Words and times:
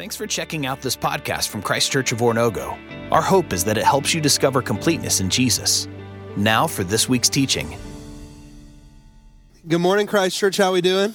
Thanks 0.00 0.16
for 0.16 0.26
checking 0.26 0.64
out 0.64 0.80
this 0.80 0.96
podcast 0.96 1.48
from 1.48 1.60
Christ 1.60 1.92
Church 1.92 2.10
of 2.10 2.20
Oronogo. 2.20 3.12
Our 3.12 3.20
hope 3.20 3.52
is 3.52 3.64
that 3.64 3.76
it 3.76 3.84
helps 3.84 4.14
you 4.14 4.20
discover 4.22 4.62
completeness 4.62 5.20
in 5.20 5.28
Jesus. 5.28 5.88
Now 6.38 6.66
for 6.66 6.84
this 6.84 7.06
week's 7.06 7.28
teaching. 7.28 7.76
Good 9.68 9.80
morning, 9.82 10.06
Christ 10.06 10.38
Church. 10.38 10.56
How 10.56 10.70
are 10.70 10.72
we 10.72 10.80
doing? 10.80 11.12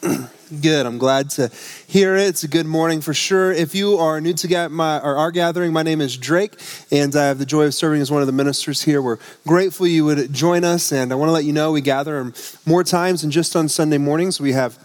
good. 0.62 0.86
I'm 0.86 0.96
glad 0.96 1.28
to 1.32 1.50
hear 1.86 2.16
it. 2.16 2.28
It's 2.28 2.44
a 2.44 2.48
good 2.48 2.64
morning 2.64 3.02
for 3.02 3.12
sure. 3.12 3.52
If 3.52 3.74
you 3.74 3.98
are 3.98 4.22
new 4.22 4.32
to 4.32 4.68
my, 4.70 5.00
our 5.00 5.30
gathering, 5.30 5.74
my 5.74 5.82
name 5.82 6.00
is 6.00 6.16
Drake, 6.16 6.54
and 6.90 7.14
I 7.14 7.26
have 7.26 7.38
the 7.38 7.44
joy 7.44 7.64
of 7.64 7.74
serving 7.74 8.00
as 8.00 8.10
one 8.10 8.22
of 8.22 8.26
the 8.26 8.32
ministers 8.32 8.80
here. 8.80 9.02
We're 9.02 9.18
grateful 9.46 9.86
you 9.86 10.06
would 10.06 10.32
join 10.32 10.64
us, 10.64 10.92
and 10.92 11.12
I 11.12 11.14
want 11.14 11.28
to 11.28 11.34
let 11.34 11.44
you 11.44 11.52
know 11.52 11.72
we 11.72 11.82
gather 11.82 12.32
more 12.64 12.84
times 12.84 13.20
than 13.20 13.30
just 13.30 13.54
on 13.54 13.68
Sunday 13.68 13.98
mornings. 13.98 14.40
We 14.40 14.52
have 14.52 14.78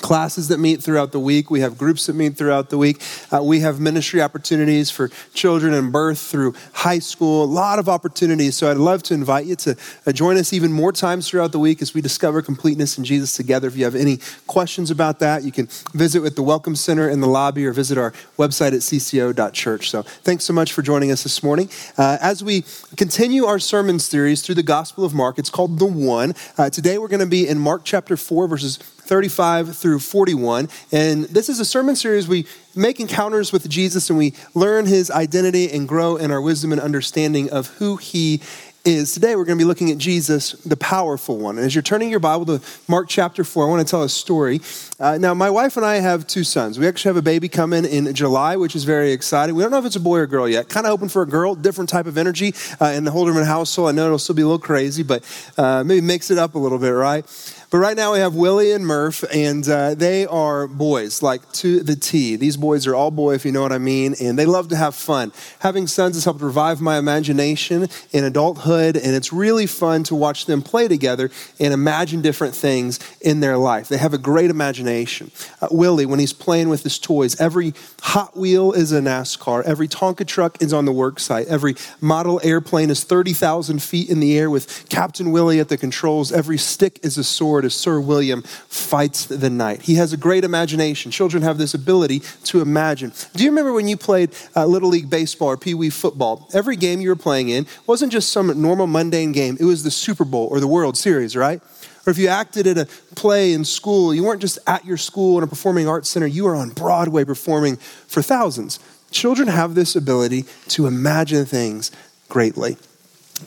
classes 0.00 0.48
that 0.48 0.58
meet 0.58 0.82
throughout 0.82 1.12
the 1.12 1.20
week. 1.20 1.50
We 1.50 1.60
have 1.60 1.76
groups 1.78 2.06
that 2.06 2.14
meet 2.14 2.36
throughout 2.36 2.70
the 2.70 2.78
week. 2.78 3.02
Uh, 3.32 3.42
we 3.42 3.60
have 3.60 3.80
ministry 3.80 4.22
opportunities 4.22 4.90
for 4.90 5.08
children 5.34 5.74
and 5.74 5.92
birth 5.92 6.18
through 6.18 6.54
high 6.72 6.98
school. 6.98 7.44
A 7.44 7.46
lot 7.46 7.78
of 7.78 7.88
opportunities. 7.88 8.56
So 8.56 8.70
I'd 8.70 8.76
love 8.76 9.02
to 9.04 9.14
invite 9.14 9.46
you 9.46 9.56
to 9.56 9.76
uh, 10.06 10.12
join 10.12 10.36
us 10.36 10.52
even 10.52 10.72
more 10.72 10.92
times 10.92 11.28
throughout 11.28 11.52
the 11.52 11.58
week 11.58 11.82
as 11.82 11.94
we 11.94 12.00
discover 12.00 12.42
completeness 12.42 12.98
in 12.98 13.04
Jesus 13.04 13.36
together. 13.36 13.68
If 13.68 13.76
you 13.76 13.84
have 13.84 13.94
any 13.94 14.18
questions 14.46 14.90
about 14.90 15.18
that, 15.20 15.44
you 15.44 15.52
can 15.52 15.68
visit 15.94 16.20
with 16.20 16.36
the 16.36 16.42
Welcome 16.42 16.76
Center 16.76 17.08
in 17.08 17.20
the 17.20 17.28
lobby 17.28 17.66
or 17.66 17.72
visit 17.72 17.98
our 17.98 18.12
website 18.38 18.68
at 18.68 18.80
cco.church. 18.80 19.90
So 19.90 20.02
thanks 20.02 20.44
so 20.44 20.52
much 20.52 20.72
for 20.72 20.82
joining 20.82 21.10
us 21.10 21.22
this 21.22 21.42
morning. 21.42 21.68
Uh, 21.96 22.18
as 22.20 22.42
we 22.42 22.64
continue 22.96 23.44
our 23.44 23.58
sermon 23.58 23.98
series 23.98 24.42
through 24.42 24.54
the 24.54 24.62
Gospel 24.62 25.04
of 25.04 25.14
Mark, 25.14 25.38
it's 25.38 25.50
called 25.50 25.78
The 25.78 25.86
One. 25.86 26.34
Uh, 26.56 26.70
today 26.70 26.98
we're 26.98 27.08
going 27.08 27.20
to 27.20 27.26
be 27.26 27.46
in 27.46 27.58
Mark 27.58 27.82
chapter 27.84 28.16
4, 28.16 28.48
verses 28.48 28.78
35 29.08 29.74
through 29.74 30.00
41. 30.00 30.68
And 30.92 31.24
this 31.24 31.48
is 31.48 31.60
a 31.60 31.64
sermon 31.64 31.96
series 31.96 32.28
we 32.28 32.46
make 32.76 33.00
encounters 33.00 33.52
with 33.52 33.66
Jesus 33.68 34.10
and 34.10 34.18
we 34.18 34.34
learn 34.54 34.84
his 34.84 35.10
identity 35.10 35.72
and 35.72 35.88
grow 35.88 36.16
in 36.16 36.30
our 36.30 36.42
wisdom 36.42 36.72
and 36.72 36.80
understanding 36.80 37.50
of 37.50 37.68
who 37.78 37.96
he 37.96 38.42
is. 38.84 39.12
Today 39.12 39.34
we're 39.34 39.44
going 39.44 39.58
to 39.58 39.62
be 39.62 39.66
looking 39.66 39.90
at 39.90 39.98
Jesus, 39.98 40.52
the 40.52 40.76
powerful 40.76 41.38
one. 41.38 41.56
And 41.56 41.66
as 41.66 41.74
you're 41.74 41.82
turning 41.82 42.10
your 42.10 42.20
Bible 42.20 42.46
to 42.46 42.60
Mark 42.86 43.08
chapter 43.08 43.44
4, 43.44 43.64
I 43.64 43.68
want 43.68 43.86
to 43.86 43.90
tell 43.90 44.02
a 44.02 44.08
story. 44.08 44.60
Uh, 45.00 45.18
now, 45.18 45.34
my 45.34 45.50
wife 45.50 45.76
and 45.76 45.84
I 45.84 45.96
have 45.96 46.26
two 46.26 46.44
sons. 46.44 46.78
We 46.78 46.86
actually 46.86 47.10
have 47.10 47.16
a 47.16 47.22
baby 47.22 47.48
coming 47.48 47.84
in 47.84 48.12
July, 48.14 48.56
which 48.56 48.76
is 48.76 48.84
very 48.84 49.12
exciting. 49.12 49.54
We 49.54 49.62
don't 49.62 49.70
know 49.70 49.78
if 49.78 49.84
it's 49.84 49.96
a 49.96 50.00
boy 50.00 50.18
or 50.18 50.26
girl 50.26 50.48
yet. 50.48 50.68
Kind 50.68 50.86
of 50.86 50.90
hoping 50.90 51.08
for 51.08 51.22
a 51.22 51.26
girl, 51.26 51.54
different 51.54 51.90
type 51.90 52.06
of 52.06 52.16
energy 52.18 52.54
uh, 52.80 52.86
in 52.86 53.04
the 53.04 53.10
Holderman 53.10 53.46
household. 53.46 53.88
I 53.88 53.92
know 53.92 54.06
it'll 54.06 54.18
still 54.18 54.34
be 54.34 54.42
a 54.42 54.46
little 54.46 54.58
crazy, 54.58 55.02
but 55.02 55.24
uh, 55.56 55.82
maybe 55.84 56.00
mix 56.00 56.30
it 56.30 56.38
up 56.38 56.54
a 56.54 56.58
little 56.58 56.78
bit, 56.78 56.90
right? 56.90 57.24
But 57.70 57.78
right 57.78 57.98
now 57.98 58.14
we 58.14 58.20
have 58.20 58.34
Willie 58.34 58.72
and 58.72 58.86
Murph, 58.86 59.24
and 59.30 59.68
uh, 59.68 59.94
they 59.94 60.24
are 60.24 60.66
boys, 60.66 61.22
like 61.22 61.52
to 61.52 61.80
the 61.80 61.96
T. 61.96 62.34
These 62.34 62.56
boys 62.56 62.86
are 62.86 62.94
all 62.94 63.10
boy, 63.10 63.34
if 63.34 63.44
you 63.44 63.52
know 63.52 63.60
what 63.60 63.72
I 63.72 63.78
mean, 63.78 64.14
and 64.22 64.38
they 64.38 64.46
love 64.46 64.68
to 64.68 64.76
have 64.76 64.94
fun. 64.94 65.32
Having 65.58 65.88
sons 65.88 66.16
has 66.16 66.24
helped 66.24 66.40
revive 66.40 66.80
my 66.80 66.96
imagination 66.96 67.88
in 68.10 68.24
adulthood, 68.24 68.96
and 68.96 69.14
it's 69.14 69.34
really 69.34 69.66
fun 69.66 70.02
to 70.04 70.14
watch 70.14 70.46
them 70.46 70.62
play 70.62 70.88
together 70.88 71.30
and 71.60 71.74
imagine 71.74 72.22
different 72.22 72.54
things 72.54 73.00
in 73.20 73.40
their 73.40 73.58
life. 73.58 73.88
They 73.88 73.98
have 73.98 74.14
a 74.14 74.18
great 74.18 74.48
imagination. 74.48 75.30
Uh, 75.60 75.68
Willie, 75.70 76.06
when 76.06 76.20
he's 76.20 76.32
playing 76.32 76.70
with 76.70 76.84
his 76.84 76.98
toys, 76.98 77.38
every 77.38 77.74
Hot 78.00 78.34
Wheel 78.34 78.72
is 78.72 78.92
a 78.92 79.00
NASCAR, 79.00 79.62
every 79.64 79.88
Tonka 79.88 80.26
truck 80.26 80.62
is 80.62 80.72
on 80.72 80.86
the 80.86 80.92
work 80.92 81.20
site, 81.20 81.46
every 81.48 81.74
model 82.00 82.40
airplane 82.42 82.88
is 82.88 83.04
30,000 83.04 83.82
feet 83.82 84.08
in 84.08 84.20
the 84.20 84.38
air 84.38 84.48
with 84.48 84.88
Captain 84.88 85.32
Willie 85.32 85.60
at 85.60 85.68
the 85.68 85.76
controls, 85.76 86.32
every 86.32 86.56
stick 86.56 86.98
is 87.02 87.18
a 87.18 87.24
sword 87.24 87.57
as 87.64 87.74
Sir 87.74 88.00
William 88.00 88.42
fights 88.42 89.26
the 89.26 89.50
knight. 89.50 89.82
He 89.82 89.94
has 89.94 90.12
a 90.12 90.16
great 90.16 90.44
imagination. 90.44 91.10
Children 91.10 91.42
have 91.42 91.58
this 91.58 91.74
ability 91.74 92.20
to 92.44 92.60
imagine. 92.60 93.12
Do 93.34 93.44
you 93.44 93.50
remember 93.50 93.72
when 93.72 93.88
you 93.88 93.96
played 93.96 94.30
uh, 94.56 94.66
Little 94.66 94.88
League 94.88 95.10
Baseball 95.10 95.48
or 95.48 95.56
Pee 95.56 95.74
Wee 95.74 95.90
football? 95.90 96.48
Every 96.52 96.76
game 96.76 97.00
you 97.00 97.08
were 97.08 97.16
playing 97.16 97.48
in 97.48 97.66
wasn't 97.86 98.12
just 98.12 98.32
some 98.32 98.60
normal 98.60 98.86
mundane 98.86 99.32
game, 99.32 99.56
it 99.60 99.64
was 99.64 99.82
the 99.82 99.90
Super 99.90 100.24
Bowl 100.24 100.48
or 100.48 100.60
the 100.60 100.66
World 100.66 100.96
Series, 100.96 101.36
right? 101.36 101.60
Or 102.06 102.10
if 102.10 102.16
you 102.16 102.28
acted 102.28 102.66
at 102.66 102.78
a 102.78 102.86
play 103.16 103.52
in 103.52 103.64
school, 103.64 104.14
you 104.14 104.24
weren't 104.24 104.40
just 104.40 104.58
at 104.66 104.84
your 104.86 104.96
school 104.96 105.36
in 105.36 105.44
a 105.44 105.46
performing 105.46 105.86
arts 105.86 106.08
center, 106.08 106.26
you 106.26 106.44
were 106.44 106.56
on 106.56 106.70
Broadway 106.70 107.24
performing 107.24 107.76
for 107.76 108.22
thousands. 108.22 108.78
Children 109.10 109.48
have 109.48 109.74
this 109.74 109.94
ability 109.94 110.44
to 110.68 110.86
imagine 110.86 111.44
things 111.44 111.90
greatly. 112.28 112.78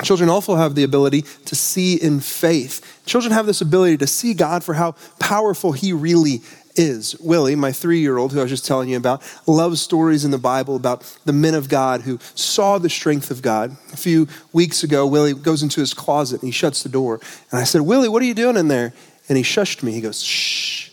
Children 0.04 0.30
also 0.30 0.56
have 0.56 0.76
the 0.76 0.84
ability 0.84 1.24
to 1.46 1.56
see 1.56 1.96
in 1.96 2.20
faith. 2.20 3.02
Children 3.06 3.34
have 3.34 3.46
this 3.46 3.62
ability 3.62 3.98
to 3.98 4.08
see 4.08 4.34
God 4.34 4.64
for 4.64 4.74
how 4.74 4.94
powerful 5.20 5.74
He 5.74 5.92
really 5.94 6.42
is. 6.76 7.16
Willie, 7.20 7.56
my 7.56 7.72
three 7.72 8.00
year 8.00 8.18
old, 8.18 8.32
who 8.32 8.40
I 8.40 8.44
was 8.44 8.52
just 8.52 8.66
telling 8.66 8.90
you 8.90 8.98
about, 8.98 9.22
loves 9.48 9.82
stories 9.82 10.24
in 10.26 10.32
the 10.32 10.38
Bible 10.38 10.76
about 10.76 11.02
the 11.26 11.34
men 11.34 11.54
of 11.54 11.70
God 11.70 12.02
who 12.02 12.20
saw 12.36 12.78
the 12.78 12.90
strength 12.90 13.32
of 13.32 13.42
God. 13.42 13.76
A 13.94 13.98
few 13.98 14.28
weeks 14.54 14.84
ago, 14.84 15.06
Willie 15.06 15.34
goes 15.34 15.64
into 15.64 15.80
his 15.80 15.94
closet 15.94 16.42
and 16.42 16.48
he 16.48 16.52
shuts 16.52 16.84
the 16.84 16.90
door. 16.90 17.20
And 17.52 17.60
I 17.60 17.64
said, 17.64 17.82
Willie, 17.82 18.10
what 18.10 18.22
are 18.22 18.26
you 18.26 18.34
doing 18.34 18.58
in 18.58 18.68
there? 18.68 18.94
And 19.28 19.38
he 19.38 19.44
shushed 19.44 19.84
me. 19.84 19.92
He 19.92 20.02
goes, 20.02 20.22
Shh, 20.22 20.90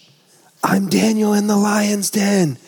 I'm 0.62 0.88
Daniel 0.88 1.32
in 1.32 1.46
the 1.46 1.56
lion's 1.56 2.10
den. 2.10 2.58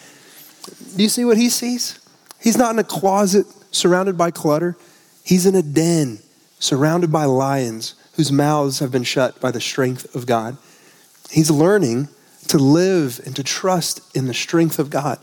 Do 0.97 1.03
you 1.03 1.09
see 1.09 1.25
what 1.25 1.37
he 1.37 1.49
sees? 1.49 1.99
He's 2.41 2.57
not 2.57 2.73
in 2.73 2.79
a 2.79 2.85
closet 2.85 3.47
surrounded 3.71 4.17
by 4.17 4.31
clutter. 4.31 4.77
He's 5.25 5.47
in 5.47 5.55
a 5.55 5.63
den 5.63 6.19
surrounded 6.59 7.11
by 7.11 7.25
lions 7.25 7.95
whose 8.15 8.31
mouths 8.31 8.81
have 8.81 8.91
been 8.91 9.05
shut 9.05 9.41
by 9.41 9.51
the 9.51 9.61
strength 9.61 10.15
of 10.15 10.27
God. 10.27 10.57
He's 11.31 11.51
learning 11.51 12.09
to 12.49 12.59
live 12.59 13.21
and 13.25 13.35
to 13.37 13.45
trust 13.45 14.01
in 14.17 14.27
the 14.27 14.35
strength 14.35 14.79
of 14.79 14.91
God. 14.91 15.19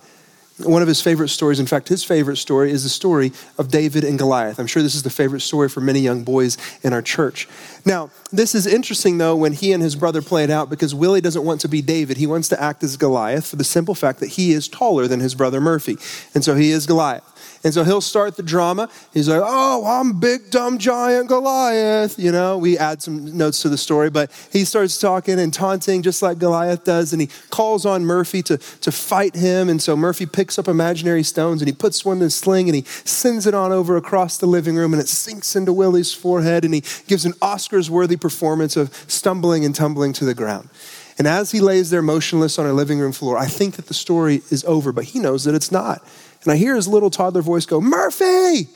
One 0.63 0.81
of 0.81 0.87
his 0.87 1.01
favorite 1.01 1.27
stories, 1.27 1.59
in 1.59 1.67
fact, 1.67 1.87
his 1.87 2.03
favorite 2.03 2.37
story 2.37 2.71
is 2.71 2.81
the 2.81 2.89
story 2.89 3.31
of 3.59 3.69
David 3.69 4.03
and 4.03 4.17
Goliath. 4.17 4.59
I'm 4.59 4.65
sure 4.65 4.81
this 4.81 4.95
is 4.95 5.03
the 5.03 5.11
favorite 5.11 5.41
story 5.41 5.69
for 5.69 5.81
many 5.81 5.99
young 5.99 6.23
boys 6.23 6.57
in 6.81 6.93
our 6.93 7.03
church. 7.03 7.47
Now, 7.85 8.09
this 8.31 8.55
is 8.55 8.65
interesting, 8.65 9.19
though, 9.19 9.35
when 9.35 9.53
he 9.53 9.71
and 9.71 9.83
his 9.83 9.95
brother 9.95 10.19
play 10.23 10.43
it 10.43 10.49
out 10.49 10.71
because 10.71 10.95
Willie 10.95 11.21
doesn't 11.21 11.45
want 11.45 11.61
to 11.61 11.67
be 11.67 11.83
David. 11.83 12.17
He 12.17 12.25
wants 12.25 12.49
to 12.49 12.59
act 12.59 12.83
as 12.83 12.97
Goliath 12.97 13.45
for 13.45 13.55
the 13.55 13.63
simple 13.63 13.93
fact 13.93 14.19
that 14.19 14.29
he 14.29 14.51
is 14.51 14.67
taller 14.67 15.07
than 15.07 15.19
his 15.19 15.35
brother 15.35 15.61
Murphy. 15.61 15.97
And 16.33 16.43
so 16.43 16.55
he 16.55 16.71
is 16.71 16.87
Goliath. 16.87 17.36
And 17.67 17.73
so 17.73 17.83
he'll 17.83 17.99
start 17.99 18.37
the 18.37 18.43
drama. 18.43 18.87
He's 19.13 19.27
like, 19.27 19.41
oh, 19.43 19.83
I'm 19.85 20.21
big, 20.21 20.51
dumb, 20.51 20.77
giant 20.77 21.27
Goliath. 21.27 22.17
You 22.17 22.31
know, 22.31 22.57
we 22.57 22.77
add 22.77 23.01
some 23.01 23.37
notes 23.37 23.61
to 23.63 23.67
the 23.67 23.77
story, 23.77 24.09
but 24.09 24.31
he 24.53 24.63
starts 24.63 24.97
talking 24.97 25.37
and 25.37 25.53
taunting 25.53 26.01
just 26.01 26.21
like 26.21 26.39
Goliath 26.39 26.85
does. 26.85 27.11
And 27.11 27.21
he 27.21 27.27
calls 27.49 27.85
on 27.85 28.05
Murphy 28.05 28.41
to, 28.43 28.57
to 28.57 28.89
fight 28.89 29.35
him. 29.35 29.67
And 29.67 29.81
so 29.81 29.97
Murphy 29.97 30.25
picks 30.25 30.57
up 30.57 30.69
imaginary 30.69 31.23
stones 31.23 31.61
and 31.61 31.67
he 31.67 31.75
puts 31.75 32.05
one 32.05 32.19
in 32.19 32.23
his 32.23 32.35
sling 32.35 32.69
and 32.69 32.75
he 32.77 32.83
sends 32.83 33.45
it 33.45 33.53
on 33.53 33.73
over 33.73 33.97
across 33.97 34.37
the 34.37 34.45
living 34.45 34.77
room 34.77 34.93
and 34.93 35.01
it 35.01 35.09
sinks 35.09 35.53
into 35.53 35.73
Willie's 35.73 36.13
forehead. 36.13 36.63
And 36.63 36.73
he 36.73 36.85
gives 37.07 37.25
an 37.25 37.33
Oscars 37.41 37.89
worthy 37.89 38.15
performance 38.15 38.77
of 38.77 38.95
stumbling 39.09 39.65
and 39.65 39.75
tumbling 39.75 40.13
to 40.13 40.23
the 40.23 40.33
ground. 40.33 40.69
And 41.17 41.27
as 41.27 41.51
he 41.51 41.59
lays 41.59 41.89
there 41.89 42.01
motionless 42.01 42.59
on 42.59 42.65
our 42.65 42.73
living 42.73 42.99
room 42.99 43.11
floor, 43.11 43.37
I 43.37 43.47
think 43.47 43.75
that 43.75 43.87
the 43.87 43.93
story 43.93 44.41
is 44.51 44.63
over, 44.65 44.91
but 44.91 45.03
he 45.03 45.19
knows 45.19 45.45
that 45.45 45.55
it's 45.55 45.71
not. 45.71 46.01
And 46.43 46.51
I 46.51 46.55
hear 46.55 46.75
his 46.75 46.87
little 46.87 47.09
toddler 47.09 47.41
voice 47.41 47.65
go, 47.65 47.81
Murphy, 47.81 48.67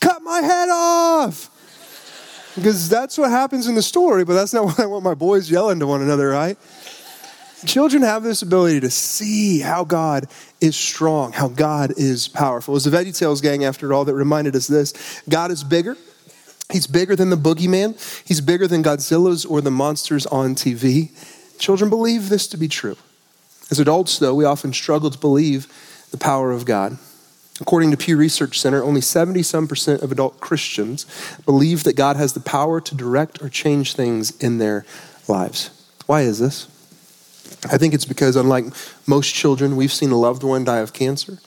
cut 0.00 0.22
my 0.22 0.40
head 0.40 0.68
off. 0.70 1.50
Because 2.54 2.88
that's 2.88 3.18
what 3.18 3.30
happens 3.30 3.66
in 3.66 3.74
the 3.74 3.82
story, 3.82 4.24
but 4.24 4.34
that's 4.34 4.52
not 4.52 4.64
what 4.64 4.80
I 4.80 4.86
want 4.86 5.04
my 5.04 5.14
boys 5.14 5.50
yelling 5.50 5.80
to 5.80 5.86
one 5.86 6.02
another, 6.02 6.28
right? 6.28 6.56
Children 7.66 8.02
have 8.02 8.22
this 8.22 8.42
ability 8.42 8.80
to 8.80 8.90
see 8.90 9.60
how 9.60 9.84
God 9.84 10.26
is 10.60 10.76
strong, 10.76 11.32
how 11.32 11.48
God 11.48 11.94
is 11.96 12.28
powerful. 12.28 12.76
It's 12.76 12.84
the 12.84 12.90
VeggieTales 12.90 13.40
gang, 13.40 13.64
after 13.64 13.92
all, 13.94 14.04
that 14.04 14.14
reminded 14.14 14.54
us 14.54 14.66
this 14.66 15.22
God 15.28 15.50
is 15.50 15.64
bigger. 15.64 15.96
He's 16.70 16.86
bigger 16.86 17.14
than 17.14 17.30
the 17.30 17.36
boogeyman. 17.36 17.94
He's 18.26 18.40
bigger 18.40 18.66
than 18.66 18.82
Godzilla's 18.82 19.44
or 19.44 19.60
the 19.60 19.70
monsters 19.70 20.26
on 20.26 20.54
TV. 20.54 21.10
Children 21.58 21.90
believe 21.90 22.28
this 22.28 22.46
to 22.48 22.56
be 22.56 22.68
true. 22.68 22.96
As 23.70 23.78
adults, 23.78 24.18
though, 24.18 24.34
we 24.34 24.44
often 24.44 24.72
struggle 24.72 25.10
to 25.10 25.18
believe 25.18 25.66
the 26.14 26.18
power 26.18 26.52
of 26.52 26.64
God. 26.64 26.96
According 27.60 27.90
to 27.90 27.96
Pew 27.96 28.16
Research 28.16 28.60
Center, 28.60 28.84
only 28.84 29.00
70 29.00 29.42
some 29.42 29.66
percent 29.66 30.00
of 30.00 30.12
adult 30.12 30.38
Christians 30.38 31.06
believe 31.44 31.82
that 31.82 31.96
God 31.96 32.14
has 32.14 32.34
the 32.34 32.40
power 32.40 32.80
to 32.80 32.94
direct 32.94 33.42
or 33.42 33.48
change 33.48 33.94
things 33.94 34.30
in 34.38 34.58
their 34.58 34.86
lives. 35.26 35.70
Why 36.06 36.22
is 36.22 36.38
this? 36.38 36.68
I 37.64 37.78
think 37.78 37.94
it's 37.94 38.04
because, 38.04 38.36
unlike 38.36 38.66
most 39.08 39.34
children, 39.34 39.74
we've 39.74 39.92
seen 39.92 40.12
a 40.12 40.16
loved 40.16 40.44
one 40.44 40.62
die 40.62 40.78
of 40.78 40.92
cancer. 40.92 41.38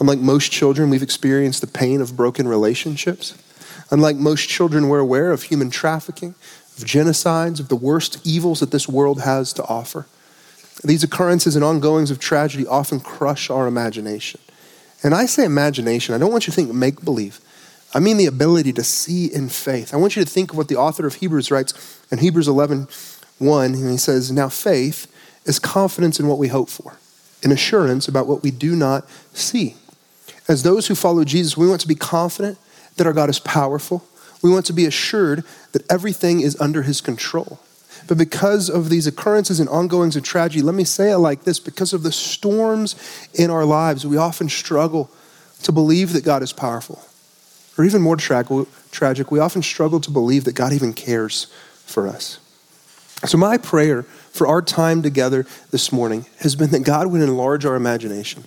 Unlike 0.00 0.20
most 0.20 0.50
children, 0.50 0.88
we've 0.88 1.02
experienced 1.02 1.60
the 1.60 1.66
pain 1.66 2.00
of 2.00 2.16
broken 2.16 2.48
relationships. 2.48 3.36
Unlike 3.90 4.16
most 4.16 4.48
children, 4.48 4.88
we're 4.88 5.00
aware 5.00 5.32
of 5.32 5.44
human 5.44 5.68
trafficking, 5.68 6.34
of 6.78 6.84
genocides, 6.84 7.60
of 7.60 7.68
the 7.68 7.76
worst 7.76 8.26
evils 8.26 8.60
that 8.60 8.70
this 8.70 8.88
world 8.88 9.20
has 9.20 9.52
to 9.52 9.64
offer. 9.64 10.06
These 10.84 11.04
occurrences 11.04 11.54
and 11.54 11.64
ongoings 11.64 12.10
of 12.10 12.18
tragedy 12.18 12.66
often 12.66 13.00
crush 13.00 13.50
our 13.50 13.66
imagination. 13.66 14.40
And 15.02 15.14
I 15.14 15.26
say 15.26 15.44
imagination, 15.44 16.14
I 16.14 16.18
don't 16.18 16.32
want 16.32 16.46
you 16.46 16.52
to 16.52 16.56
think 16.56 16.72
make 16.72 17.04
believe. 17.04 17.40
I 17.94 18.00
mean 18.00 18.16
the 18.16 18.26
ability 18.26 18.72
to 18.74 18.84
see 18.84 19.32
in 19.32 19.48
faith. 19.48 19.92
I 19.92 19.98
want 19.98 20.16
you 20.16 20.24
to 20.24 20.30
think 20.30 20.50
of 20.50 20.56
what 20.56 20.68
the 20.68 20.76
author 20.76 21.06
of 21.06 21.16
Hebrews 21.16 21.50
writes 21.50 22.00
in 22.10 22.18
Hebrews 22.18 22.48
11 22.48 22.88
1, 23.38 23.74
and 23.74 23.90
he 23.90 23.96
says, 23.96 24.30
Now 24.30 24.48
faith 24.48 25.12
is 25.44 25.58
confidence 25.58 26.20
in 26.20 26.28
what 26.28 26.38
we 26.38 26.48
hope 26.48 26.68
for, 26.68 26.96
and 27.42 27.52
assurance 27.52 28.08
about 28.08 28.26
what 28.26 28.42
we 28.42 28.50
do 28.50 28.76
not 28.76 29.08
see. 29.34 29.76
As 30.48 30.62
those 30.62 30.86
who 30.86 30.94
follow 30.94 31.24
Jesus, 31.24 31.56
we 31.56 31.68
want 31.68 31.80
to 31.82 31.88
be 31.88 31.94
confident 31.94 32.58
that 32.96 33.06
our 33.06 33.12
God 33.12 33.28
is 33.28 33.40
powerful. 33.40 34.04
We 34.42 34.50
want 34.50 34.66
to 34.66 34.72
be 34.72 34.86
assured 34.86 35.44
that 35.72 35.90
everything 35.90 36.40
is 36.40 36.60
under 36.60 36.82
his 36.82 37.00
control. 37.00 37.58
But 38.08 38.18
because 38.18 38.68
of 38.68 38.88
these 38.88 39.06
occurrences 39.06 39.60
and 39.60 39.68
ongoings 39.68 40.16
of 40.16 40.22
tragedy, 40.22 40.62
let 40.62 40.74
me 40.74 40.84
say 40.84 41.12
it 41.12 41.18
like 41.18 41.44
this 41.44 41.60
because 41.60 41.92
of 41.92 42.02
the 42.02 42.12
storms 42.12 42.96
in 43.34 43.50
our 43.50 43.64
lives, 43.64 44.06
we 44.06 44.16
often 44.16 44.48
struggle 44.48 45.10
to 45.62 45.72
believe 45.72 46.12
that 46.12 46.24
God 46.24 46.42
is 46.42 46.52
powerful. 46.52 47.02
Or 47.78 47.84
even 47.84 48.02
more 48.02 48.16
tragic, 48.16 49.30
we 49.30 49.38
often 49.38 49.62
struggle 49.62 50.00
to 50.00 50.10
believe 50.10 50.44
that 50.44 50.54
God 50.54 50.72
even 50.72 50.92
cares 50.92 51.46
for 51.86 52.06
us. 52.06 52.38
So, 53.24 53.38
my 53.38 53.56
prayer 53.56 54.02
for 54.02 54.46
our 54.46 54.60
time 54.60 55.02
together 55.02 55.46
this 55.70 55.92
morning 55.92 56.26
has 56.40 56.56
been 56.56 56.70
that 56.70 56.82
God 56.82 57.06
would 57.06 57.22
enlarge 57.22 57.64
our 57.64 57.76
imagination, 57.76 58.44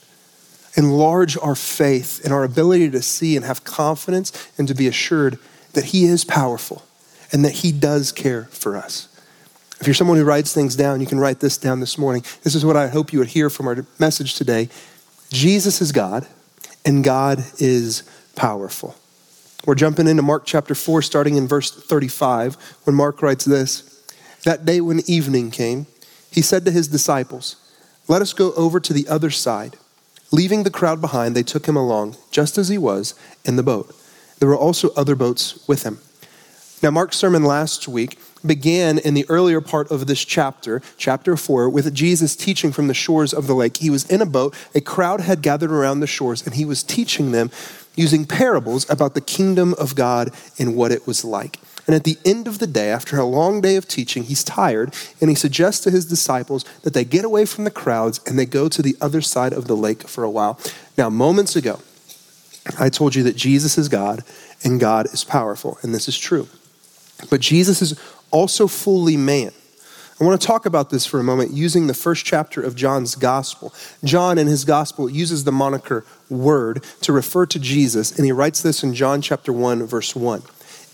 enlarge 0.76 1.38
our 1.38 1.56
faith 1.56 2.24
and 2.26 2.34
our 2.34 2.44
ability 2.44 2.92
to 2.92 3.02
see 3.02 3.36
and 3.36 3.46
have 3.46 3.64
confidence 3.64 4.32
and 4.58 4.68
to 4.68 4.76
be 4.76 4.88
assured 4.88 5.40
that 5.74 5.86
He 5.86 6.06
is 6.06 6.26
powerful 6.26 6.84
and 7.32 7.46
that 7.46 7.54
He 7.54 7.72
does 7.72 8.12
care 8.12 8.46
for 8.46 8.76
us. 8.76 9.08
If 9.80 9.88
you're 9.88 9.94
someone 9.94 10.18
who 10.18 10.24
writes 10.24 10.54
things 10.54 10.76
down, 10.76 11.02
you 11.02 11.08
can 11.08 11.20
write 11.20 11.40
this 11.40 11.58
down 11.58 11.80
this 11.80 11.98
morning. 11.98 12.24
This 12.44 12.56
is 12.56 12.66
what 12.66 12.78
I 12.78 12.88
hope 12.88 13.12
you 13.12 13.20
would 13.20 13.30
hear 13.30 13.50
from 13.50 13.68
our 13.68 13.86
message 14.00 14.36
today 14.36 14.70
Jesus 15.32 15.82
is 15.82 15.92
God, 15.92 16.28
and 16.86 17.04
God 17.04 17.44
is 17.60 18.04
powerful. 18.36 18.96
We're 19.66 19.76
jumping 19.76 20.08
into 20.08 20.22
Mark 20.22 20.44
chapter 20.46 20.76
4, 20.76 21.02
starting 21.02 21.36
in 21.36 21.48
verse 21.48 21.72
35, 21.72 22.56
when 22.84 22.96
Mark 22.96 23.22
writes 23.22 23.46
this 23.46 24.04
That 24.44 24.64
day 24.64 24.80
when 24.80 25.02
evening 25.10 25.52
came, 25.52 25.88
he 26.32 26.42
said 26.42 26.64
to 26.66 26.72
his 26.72 26.88
disciples, 26.88 27.56
Let 28.08 28.22
us 28.22 28.34
go 28.34 28.54
over 28.54 28.80
to 28.80 28.94
the 28.94 29.08
other 29.08 29.32
side. 29.32 29.78
Leaving 30.32 30.64
the 30.64 30.72
crowd 30.72 31.02
behind, 31.02 31.36
they 31.36 31.44
took 31.44 31.68
him 31.68 31.76
along, 31.76 32.16
just 32.32 32.58
as 32.58 32.70
he 32.70 32.78
was, 32.78 33.14
in 33.44 33.56
the 33.56 33.64
boat. 33.64 33.94
There 34.40 34.50
were 34.50 34.58
also 34.58 34.90
other 34.96 35.16
boats 35.16 35.68
with 35.68 35.84
him. 35.84 36.00
Now, 36.84 36.92
Mark's 36.92 37.18
sermon 37.18 37.44
last 37.44 37.88
week 37.88 38.20
began 38.46 38.98
in 38.98 39.14
the 39.14 39.26
earlier 39.30 39.62
part 39.62 39.92
of 39.92 40.08
this 40.08 40.24
chapter, 40.24 40.82
chapter 40.98 41.36
4, 41.36 41.70
with 41.70 41.94
Jesus 41.94 42.36
teaching 42.36 42.72
from 42.72 42.88
the 42.88 42.94
shores 42.94 43.34
of 43.34 43.48
the 43.48 43.56
lake. 43.56 43.78
He 43.78 43.90
was 43.90 44.10
in 44.10 44.22
a 44.22 44.26
boat, 44.26 44.56
a 44.74 44.82
crowd 44.82 45.22
had 45.22 45.42
gathered 45.42 45.72
around 45.72 46.00
the 46.00 46.08
shores, 46.08 46.46
and 46.46 46.56
he 46.56 46.66
was 46.66 46.84
teaching 46.84 47.32
them 47.32 47.52
using 47.96 48.26
parables 48.26 48.90
about 48.90 49.14
the 49.14 49.22
kingdom 49.22 49.74
of 49.76 49.96
God 49.96 50.32
and 50.60 50.76
what 50.76 50.92
it 50.92 51.08
was 51.08 51.24
like. 51.24 51.60
And 51.88 51.96
at 51.96 52.04
the 52.04 52.18
end 52.26 52.48
of 52.48 52.60
the 52.60 52.68
day, 52.68 52.90
after 52.90 53.18
a 53.20 53.26
long 53.26 53.62
day 53.62 53.76
of 53.76 53.88
teaching, 53.88 54.24
he's 54.24 54.44
tired, 54.44 54.94
and 55.22 55.30
he 55.30 55.36
suggests 55.36 55.84
to 55.84 55.92
his 55.92 56.06
disciples 56.06 56.66
that 56.82 56.94
they 56.94 57.06
get 57.06 57.26
away 57.26 57.46
from 57.46 57.64
the 57.64 57.72
crowds 57.72 58.20
and 58.26 58.40
they 58.40 58.46
go 58.46 58.68
to 58.68 58.82
the 58.82 58.98
other 59.00 59.22
side 59.22 59.54
of 59.54 59.68
the 59.68 59.76
lake 59.76 60.08
for 60.08 60.24
a 60.24 60.30
while. 60.30 60.60
Now, 60.98 61.10
moments 61.10 61.56
ago, 61.56 61.80
I 62.80 62.90
told 62.90 63.14
you 63.14 63.22
that 63.24 63.36
Jesus 63.36 63.78
is 63.78 63.88
God 63.88 64.24
and 64.64 64.80
God 64.80 65.14
is 65.14 65.24
powerful, 65.24 65.78
and 65.84 65.94
this 65.94 66.08
is 66.08 66.18
true. 66.18 66.48
But 67.30 67.42
Jesus 67.42 67.82
is 67.82 68.00
also 68.32 68.68
fully 68.68 69.18
man. 69.18 69.52
I 70.20 70.24
want 70.24 70.40
to 70.40 70.48
talk 70.48 70.66
about 70.66 70.92
this 70.92 71.06
for 71.06 71.20
a 71.20 71.24
moment 71.24 71.52
using 71.52 71.88
the 71.88 71.94
first 71.94 72.26
chapter 72.26 72.62
of 72.62 72.74
John's 72.74 73.16
gospel. 73.16 73.74
John, 74.02 74.38
in 74.38 74.48
his 74.48 74.64
gospel, 74.64 75.10
uses 75.10 75.44
the 75.44 75.52
moniker 75.52 76.06
word 76.30 76.86
to 77.02 77.12
refer 77.12 77.46
to 77.48 77.60
Jesus, 77.60 78.16
and 78.16 78.26
he 78.26 78.32
writes 78.32 78.62
this 78.62 78.82
in 78.82 78.94
John 78.94 79.22
chapter 79.22 79.52
1, 79.52 79.84
verse 79.86 80.16
1. 80.16 80.42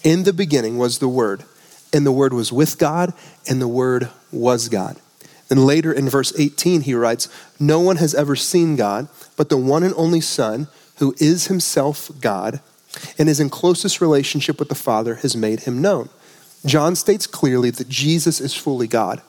In 0.04 0.24
the 0.24 0.34
beginning 0.34 0.80
was 0.80 0.98
the 0.98 1.08
word, 1.08 1.44
and 1.94 2.04
the 2.04 2.12
word 2.12 2.34
was 2.34 2.52
with 2.52 2.80
God, 2.80 3.14
and 3.48 3.62
the 3.62 3.68
word 3.68 4.10
was 4.32 4.70
God. 4.70 4.98
Then 5.50 5.68
later 5.68 5.94
in 5.94 6.10
verse 6.10 6.34
18, 6.40 6.82
he 6.82 6.96
writes, 6.96 7.30
No 7.60 7.80
one 7.80 7.98
has 7.98 8.16
ever 8.16 8.36
seen 8.36 8.76
God, 8.76 9.08
but 9.38 9.50
the 9.50 9.58
one 9.58 9.84
and 9.84 9.94
only 9.96 10.22
Son, 10.22 10.68
who 10.98 11.14
is 11.20 11.46
himself 11.46 12.10
God 12.20 12.60
and 13.18 13.30
is 13.30 13.40
in 13.40 13.50
closest 13.50 14.02
relationship 14.02 14.60
with 14.60 14.70
the 14.70 14.76
Father, 14.76 15.16
has 15.16 15.36
made 15.36 15.62
him 15.62 15.82
known. 15.82 16.10
John 16.66 16.96
states 16.96 17.28
clearly 17.28 17.72
that 17.72 17.90
Jesus 17.90 18.40
is 18.40 18.56
fully 18.56 18.88
God. 18.88 19.22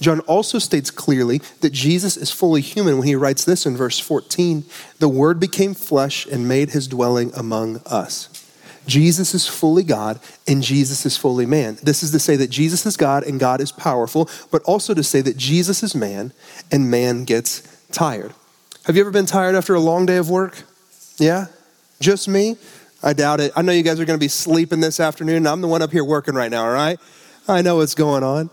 John 0.00 0.20
also 0.20 0.58
states 0.58 0.90
clearly 0.90 1.38
that 1.60 1.72
Jesus 1.72 2.16
is 2.16 2.30
fully 2.30 2.60
human 2.60 2.98
when 2.98 3.06
he 3.06 3.14
writes 3.14 3.44
this 3.44 3.64
in 3.64 3.76
verse 3.76 3.98
14 3.98 4.64
The 4.98 5.08
Word 5.08 5.38
became 5.38 5.74
flesh 5.74 6.26
and 6.26 6.48
made 6.48 6.70
his 6.70 6.88
dwelling 6.88 7.32
among 7.34 7.80
us. 7.86 8.28
Jesus 8.86 9.34
is 9.34 9.46
fully 9.46 9.82
God 9.82 10.20
and 10.46 10.62
Jesus 10.62 11.06
is 11.06 11.16
fully 11.16 11.46
man. 11.46 11.78
This 11.82 12.02
is 12.02 12.10
to 12.10 12.18
say 12.18 12.36
that 12.36 12.50
Jesus 12.50 12.84
is 12.84 12.96
God 12.96 13.24
and 13.24 13.40
God 13.40 13.60
is 13.60 13.72
powerful, 13.72 14.28
but 14.50 14.62
also 14.64 14.94
to 14.94 15.02
say 15.02 15.20
that 15.22 15.36
Jesus 15.36 15.82
is 15.82 15.94
man 15.94 16.32
and 16.70 16.90
man 16.90 17.24
gets 17.24 17.62
tired. 17.92 18.34
Have 18.84 18.96
you 18.96 19.02
ever 19.02 19.10
been 19.10 19.26
tired 19.26 19.54
after 19.54 19.74
a 19.74 19.80
long 19.80 20.04
day 20.04 20.18
of 20.18 20.28
work? 20.28 20.62
Yeah? 21.18 21.46
Just 22.00 22.28
me? 22.28 22.56
I 23.04 23.12
doubt 23.12 23.40
it. 23.40 23.52
I 23.54 23.60
know 23.60 23.72
you 23.72 23.82
guys 23.82 24.00
are 24.00 24.06
going 24.06 24.18
to 24.18 24.24
be 24.24 24.28
sleeping 24.28 24.80
this 24.80 24.98
afternoon. 24.98 25.46
I'm 25.46 25.60
the 25.60 25.68
one 25.68 25.82
up 25.82 25.92
here 25.92 26.02
working 26.02 26.34
right 26.34 26.50
now, 26.50 26.64
all 26.64 26.72
right? 26.72 26.98
I 27.46 27.60
know 27.60 27.76
what's 27.76 27.94
going 27.94 28.24
on. 28.24 28.48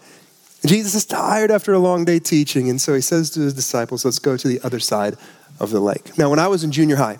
Jesus 0.66 0.94
is 0.94 1.06
tired 1.06 1.50
after 1.50 1.72
a 1.72 1.80
long 1.80 2.04
day 2.04 2.20
teaching, 2.20 2.70
and 2.70 2.80
so 2.80 2.94
he 2.94 3.00
says 3.00 3.30
to 3.32 3.40
his 3.40 3.54
disciples, 3.54 4.04
Let's 4.04 4.20
go 4.20 4.36
to 4.36 4.48
the 4.48 4.60
other 4.62 4.80
side 4.80 5.16
of 5.62 5.72
the 5.72 5.80
lake. 5.80 6.18
Now, 6.18 6.30
when 6.30 6.38
I 6.38 6.50
was 6.50 6.66
in 6.66 6.72
junior 6.74 6.98
high, 6.98 7.18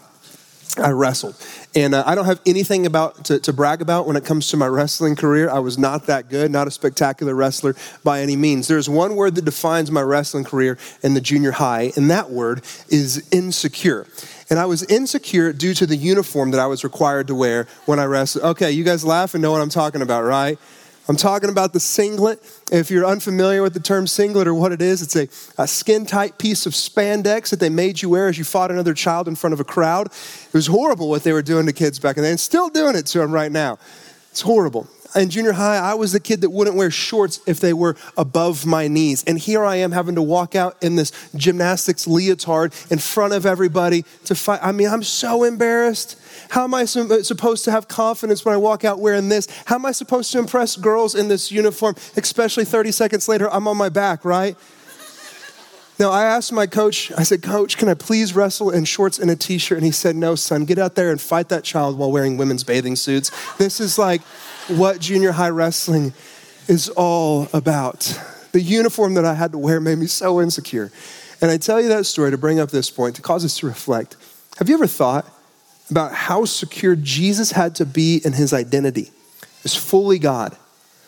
I 0.80 0.90
wrestled. 0.90 1.36
And 1.76 1.96
uh, 1.96 2.04
I 2.06 2.16
don't 2.16 2.26
have 2.26 2.42
anything 2.46 2.86
about 2.86 3.26
to, 3.26 3.40
to, 3.40 3.54
brag 3.54 3.82
about 3.82 4.08
when 4.08 4.16
it 4.16 4.26
comes 4.26 4.50
to 4.50 4.58
my 4.58 4.68
wrestling 4.68 5.16
career. 5.16 5.50
I 5.50 5.60
was 5.60 5.78
not 5.78 6.06
that 6.08 6.30
good, 6.30 6.52
not 6.52 6.68
a 6.68 6.72
spectacular 6.72 7.34
wrestler 7.34 7.76
by 8.04 8.22
any 8.22 8.36
means. 8.36 8.68
There's 8.68 8.90
one 8.90 9.16
word 9.16 9.36
that 9.36 9.46
defines 9.46 9.92
my 9.92 10.02
wrestling 10.02 10.44
career 10.44 10.78
in 11.04 11.14
the 11.14 11.22
junior 11.22 11.52
high, 11.52 11.92
and 11.96 12.10
that 12.10 12.30
word 12.30 12.64
is 12.90 13.28
insecure. 13.32 14.08
And 14.50 14.60
I 14.60 14.66
was 14.66 14.84
insecure 14.84 15.54
due 15.54 15.74
to 15.76 15.86
the 15.86 15.96
uniform 15.96 16.52
that 16.52 16.60
I 16.60 16.68
was 16.68 16.84
required 16.84 17.28
to 17.28 17.36
wear 17.36 17.68
when 17.86 18.00
I 18.00 18.04
wrestled. 18.04 18.44
Okay, 18.44 18.72
you 18.72 18.84
guys 18.84 19.06
laugh 19.06 19.34
and 19.34 19.42
know 19.42 19.52
what 19.52 19.62
I'm 19.62 19.70
talking 19.70 20.02
about, 20.02 20.24
right? 20.24 20.60
I'm 21.08 21.16
talking 21.16 21.50
about 21.50 21.74
the 21.74 21.80
singlet. 21.80 22.40
If 22.72 22.92
you're 22.92 23.06
unfamiliar 23.06 23.64
with 23.64 23.74
the 23.74 23.80
term 23.80 24.08
singlet 24.08 24.48
or 24.48 24.54
what 24.54 24.72
it 24.72 24.82
is, 24.82 25.02
it's 25.02 25.16
a, 25.16 25.28
a 25.62 25.68
skin 25.68 26.06
tight 26.06 26.38
piece 26.38 26.66
of 26.66 26.74
spandex 26.74 27.50
that 27.50 27.60
they 27.60 27.70
made 27.70 28.02
you 28.02 28.10
wear 28.10 28.28
as 28.28 28.38
you 28.38 28.44
fought 28.44 28.72
another 28.72 28.94
child 28.94 29.28
in 29.28 29.36
front 29.36 29.54
of 29.54 29.60
a 29.60 29.64
crowd. 29.64 30.08
It 30.08 30.54
was 30.54 30.68
horrible 30.68 31.10
what 31.10 31.24
they 31.24 31.34
were 31.34 31.42
doing 31.42 31.66
to 31.66 31.74
kids 31.74 32.00
back 32.00 32.16
then, 32.16 32.26
and 32.26 32.40
still 32.40 32.70
doing 32.70 32.96
it 32.96 33.08
to 33.08 33.20
them 33.20 33.32
right 33.32 33.52
now. 33.52 33.80
It's 34.30 34.42
horrible 34.42 34.88
in 35.16 35.30
junior 35.30 35.54
high, 35.54 35.78
I 35.78 35.94
was 35.94 36.12
the 36.12 36.20
kid 36.20 36.42
that 36.42 36.50
wouldn't 36.50 36.76
wear 36.76 36.92
shorts 36.92 37.40
if 37.46 37.60
they 37.60 37.74
were 37.74 37.96
above 38.18 38.66
my 38.66 38.88
knees. 38.88 39.24
And 39.26 39.38
here 39.38 39.64
I 39.64 39.78
am 39.78 39.92
having 39.92 40.16
to 40.16 40.22
walk 40.22 40.56
out 40.56 40.82
in 40.82 40.96
this 40.96 41.12
gymnastics 41.36 42.08
leotard 42.08 42.74
in 42.90 43.00
front 43.00 43.34
of 43.34 43.46
everybody 43.46 44.06
to 44.26 44.36
fight. 44.36 44.60
I 44.62 44.72
mean, 44.72 44.88
I'm 44.88 45.04
so 45.04 45.44
embarrassed. 45.44 46.18
How 46.50 46.64
am 46.64 46.74
I 46.74 46.84
uh, 46.84 46.86
supposed 46.86 47.66
to 47.66 47.72
have 47.72 47.88
confidence 47.88 48.46
when 48.46 48.54
I 48.54 48.58
walk 48.58 48.86
out 48.86 49.00
wearing 49.00 49.30
this? 49.30 49.48
How 49.66 49.76
am 49.76 49.86
I 49.86 49.92
supposed 49.92 50.32
to 50.32 50.40
impress 50.40 50.76
girls 50.76 51.16
in 51.16 51.28
this 51.28 51.52
uniform, 51.52 51.96
especially 52.16 52.66
30 52.66 52.92
seconds 52.92 53.28
later? 53.28 53.52
I'm 53.52 53.68
on 53.68 53.78
my 53.78 53.90
back, 53.90 54.24
right? 54.26 54.58
Now, 56.02 56.10
I 56.10 56.26
asked 56.26 56.52
my 56.52 56.66
coach, 56.66 57.12
I 57.16 57.22
said, 57.22 57.44
Coach, 57.44 57.78
can 57.78 57.88
I 57.88 57.94
please 57.94 58.36
wrestle 58.36 58.72
in 58.72 58.86
shorts 58.86 59.20
and 59.20 59.30
a 59.30 59.36
t 59.36 59.60
shirt? 59.60 59.78
And 59.78 59.86
he 59.86 59.92
said, 59.92 60.16
No, 60.16 60.34
son, 60.34 60.66
get 60.66 60.80
out 60.80 60.96
there 60.96 61.12
and 61.12 61.22
fight 61.22 61.50
that 61.50 61.64
child 61.64 61.96
while 61.96 62.12
wearing 62.12 62.38
women's 62.38 62.64
bathing 62.64 62.96
suits. 62.96 63.30
This 63.58 63.80
is 63.80 64.00
like, 64.00 64.24
what 64.78 65.00
junior 65.00 65.32
high 65.32 65.50
wrestling 65.50 66.14
is 66.68 66.90
all 66.90 67.48
about. 67.54 68.20
The 68.52 68.62
uniform 68.62 69.14
that 69.16 69.26
I 69.26 69.34
had 69.34 69.52
to 69.54 69.58
wear 69.58 69.80
made 69.80 69.98
me 69.98 70.08
so 70.08 70.42
insecure. 70.42 70.92
And 71.42 71.50
I 71.50 71.58
tell 71.58 71.82
you 71.82 71.90
that 71.90 72.06
story 72.06 72.32
to 72.32 72.38
bring 72.38 72.60
up 72.60 72.70
this 72.70 72.90
point, 72.90 73.16
to 73.16 73.22
cause 73.22 73.44
us 73.44 73.58
to 73.60 73.68
reflect. 73.68 74.16
Have 74.58 74.70
you 74.70 74.76
ever 74.76 74.88
thought 74.88 75.26
about 75.90 76.14
how 76.14 76.46
secure 76.46 76.96
Jesus 76.96 77.52
had 77.52 77.76
to 77.76 77.86
be 77.86 78.22
in 78.24 78.34
his 78.34 78.54
identity 78.54 79.12
as 79.64 79.76
fully 79.76 80.20
God, 80.20 80.56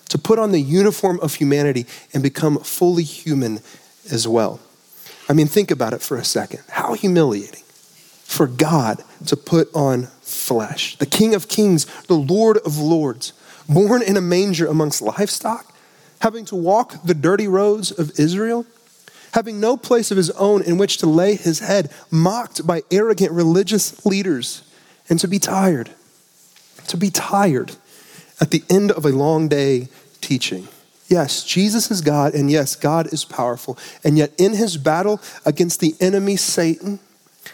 to 0.10 0.17
put 0.17 0.39
on 0.39 0.51
the 0.51 0.60
uniform 0.60 1.20
of 1.22 1.36
humanity 1.36 1.86
and 2.13 2.22
become 2.22 2.60
fully 2.60 3.03
human 3.03 3.60
as 4.12 4.27
well? 4.27 4.60
I 5.29 5.34
mean, 5.34 5.48
think 5.48 5.72
about 5.72 5.93
it 5.93 6.01
for 6.01 6.17
a 6.17 6.25
second. 6.25 6.62
How 6.70 6.93
humiliating 6.93 7.63
for 7.63 8.48
God 8.48 9.03
to 9.27 9.38
put 9.38 9.70
on 9.74 10.08
flesh. 10.22 10.98
The 10.98 11.05
King 11.05 11.36
of 11.36 11.48
Kings, 11.48 11.86
the 12.03 12.15
Lord 12.15 12.58
of 12.58 12.77
Lords 12.77 13.34
born 13.67 14.01
in 14.01 14.17
a 14.17 14.22
manger 14.22 14.67
amongst 14.67 15.01
livestock, 15.01 15.74
having 16.20 16.46
to 16.46 16.55
walk 16.55 17.03
the 17.03 17.13
dirty 17.13 17.48
roads 17.48 17.91
of 17.91 18.20
Israel, 18.20 18.65
having 19.34 19.60
no 19.60 19.75
place 19.75 20.12
of 20.12 20.17
his 20.17 20.29
own 20.32 20.62
in 20.62 20.77
which 20.77 20.98
to 20.98 21.08
lay 21.08 21.36
his 21.36 21.60
head, 21.60 21.91
mocked 22.12 22.65
by 22.65 22.82
arrogant 22.91 23.32
religious 23.32 24.05
leaders, 24.05 24.63
and 25.10 25.20
to 25.20 25.27
be 25.27 25.39
tired, 25.39 25.89
to 26.88 26.98
be 26.98 27.10
tired 27.10 27.75
at 28.39 28.51
the 28.51 28.63
end 28.70 28.91
of 28.91 29.05
a 29.05 29.10
long 29.10 29.48
day 29.48 29.88
teaching. 30.22 30.67
Yes, 31.08 31.43
Jesus 31.43 31.91
is 31.91 32.01
God, 32.01 32.34
and 32.34 32.50
yes, 32.50 32.75
God 32.75 33.12
is 33.12 33.25
powerful. 33.25 33.77
And 34.03 34.17
yet, 34.17 34.32
in 34.38 34.53
his 34.53 34.77
battle 34.77 35.22
against 35.46 35.79
the 35.79 35.96
enemy, 36.00 36.38
Satan, 36.38 37.00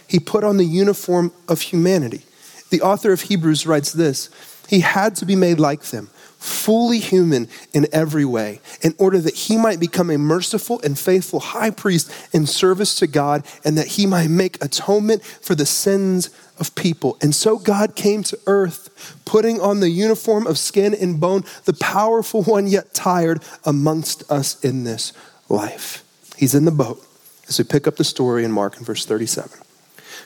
he 0.07 0.19
put 0.19 0.43
on 0.43 0.57
the 0.57 0.65
uniform 0.65 1.31
of 1.47 1.61
humanity. 1.61 2.21
The 2.69 2.81
author 2.81 3.11
of 3.11 3.21
Hebrews 3.21 3.65
writes 3.65 3.91
this 3.91 4.29
he 4.69 4.81
had 4.81 5.15
to 5.15 5.25
be 5.25 5.35
made 5.35 5.59
like 5.59 5.81
them, 5.85 6.11
fully 6.37 6.99
human 6.99 7.47
in 7.73 7.87
every 7.91 8.23
way, 8.23 8.61
in 8.81 8.93
order 8.99 9.17
that 9.17 9.33
he 9.33 9.57
might 9.57 9.79
become 9.79 10.11
a 10.11 10.17
merciful 10.17 10.79
and 10.83 10.97
faithful 10.97 11.39
high 11.39 11.71
priest 11.71 12.11
in 12.31 12.45
service 12.45 12.93
to 12.95 13.07
God, 13.07 13.43
and 13.65 13.75
that 13.79 13.87
he 13.87 14.05
might 14.05 14.29
make 14.29 14.63
atonement 14.63 15.23
for 15.23 15.55
the 15.55 15.65
sins 15.65 16.29
of 16.59 16.75
people. 16.75 17.17
And 17.19 17.33
so 17.33 17.57
God 17.57 17.95
came 17.95 18.21
to 18.23 18.39
earth, 18.45 19.17
putting 19.25 19.59
on 19.59 19.79
the 19.79 19.89
uniform 19.89 20.45
of 20.45 20.59
skin 20.59 20.93
and 20.93 21.19
bone, 21.19 21.43
the 21.65 21.73
powerful 21.73 22.43
one 22.43 22.67
yet 22.67 22.93
tired 22.93 23.41
amongst 23.65 24.29
us 24.31 24.63
in 24.63 24.83
this 24.83 25.13
life. 25.49 26.03
He's 26.37 26.53
in 26.53 26.65
the 26.65 26.71
boat 26.71 27.03
as 27.47 27.57
we 27.57 27.65
pick 27.65 27.87
up 27.87 27.95
the 27.95 28.03
story 28.03 28.43
in 28.43 28.51
Mark 28.51 28.77
in 28.77 28.85
verse 28.85 29.03
37. 29.03 29.49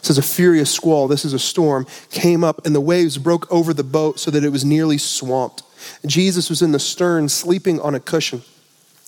Says, 0.03 0.17
A 0.17 0.21
furious 0.21 0.69
squall, 0.69 1.07
this 1.07 1.25
is 1.25 1.33
a 1.33 1.39
storm, 1.39 1.87
came 2.11 2.43
up, 2.43 2.65
and 2.65 2.75
the 2.75 2.81
waves 2.81 3.17
broke 3.17 3.51
over 3.51 3.73
the 3.73 3.83
boat 3.83 4.19
so 4.19 4.29
that 4.29 4.43
it 4.43 4.49
was 4.49 4.63
nearly 4.63 4.97
swamped. 4.97 5.63
Jesus 6.05 6.49
was 6.49 6.61
in 6.61 6.71
the 6.71 6.79
stern, 6.79 7.29
sleeping 7.29 7.79
on 7.79 7.95
a 7.95 7.99
cushion. 7.99 8.43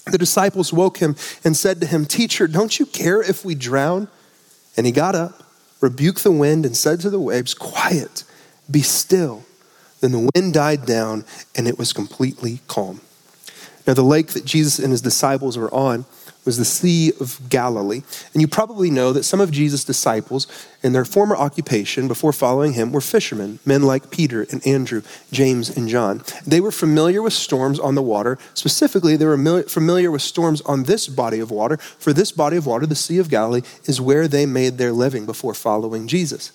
The 0.06 0.18
disciples 0.18 0.72
woke 0.72 0.98
him 0.98 1.16
and 1.44 1.56
said 1.56 1.82
to 1.82 1.88
him, 1.88 2.06
Teacher, 2.06 2.48
don't 2.48 2.80
you 2.80 2.86
care 2.86 3.22
if 3.22 3.44
we 3.44 3.56
drown? 3.56 4.08
And 4.78 4.86
he 4.86 4.92
got 4.92 5.16
up, 5.16 5.44
rebuked 5.82 6.24
the 6.24 6.32
wind, 6.32 6.66
and 6.66 6.76
said 6.78 7.00
to 7.02 7.10
the 7.10 7.20
waves, 7.20 7.54
Quiet, 7.54 8.24
be 8.70 8.82
still. 8.82 9.44
Then 10.02 10.12
the 10.12 10.30
wind 10.36 10.54
died 10.54 10.86
down, 10.86 11.26
and 11.56 11.68
it 11.68 11.78
was 11.78 11.92
completely 11.92 12.60
calm. 12.68 13.02
Now, 13.88 13.94
the 13.94 14.04
lake 14.04 14.28
that 14.30 14.46
Jesus 14.46 14.80
and 14.80 14.92
his 14.92 15.02
disciples 15.02 15.58
were 15.58 15.74
on 15.74 16.06
was 16.46 16.58
the 16.58 16.66
Sea 16.66 17.12
of 17.20 17.40
Galilee. 17.50 18.04
And 18.34 18.42
you 18.42 18.48
probably 18.48 18.90
know 18.90 19.12
that 19.12 19.24
some 19.24 19.42
of 19.42 19.52
Jesus' 19.52 19.84
disciples 19.84 20.48
in 20.84 20.94
their 20.94 21.06
former 21.06 21.36
occupation 21.36 22.08
before 22.08 22.32
following 22.32 22.74
him 22.74 22.92
were 22.92 23.02
fishermen, 23.02 23.60
men 23.66 23.82
like 23.82 24.12
Peter 24.12 24.46
and 24.52 24.66
Andrew, 24.66 25.02
James 25.32 25.76
and 25.76 25.90
John. 25.90 26.24
They 26.46 26.62
were 26.62 26.72
familiar 26.72 27.22
with 27.22 27.34
storms 27.34 27.80
on 27.80 27.96
the 27.96 28.04
water. 28.04 28.38
Specifically, 28.54 29.18
they 29.18 29.26
were 29.26 29.64
familiar 29.64 30.12
with 30.12 30.22
storms 30.22 30.62
on 30.62 30.84
this 30.84 31.08
body 31.08 31.40
of 31.40 31.52
water. 31.52 31.78
For 31.78 32.14
this 32.14 32.32
body 32.32 32.58
of 32.58 32.66
water, 32.68 32.86
the 32.86 32.96
Sea 32.96 33.18
of 33.18 33.30
Galilee, 33.30 33.64
is 33.86 34.00
where 34.00 34.28
they 34.28 34.46
made 34.46 34.78
their 34.78 34.92
living 34.92 35.26
before 35.26 35.54
following 35.54 36.08
Jesus. 36.08 36.52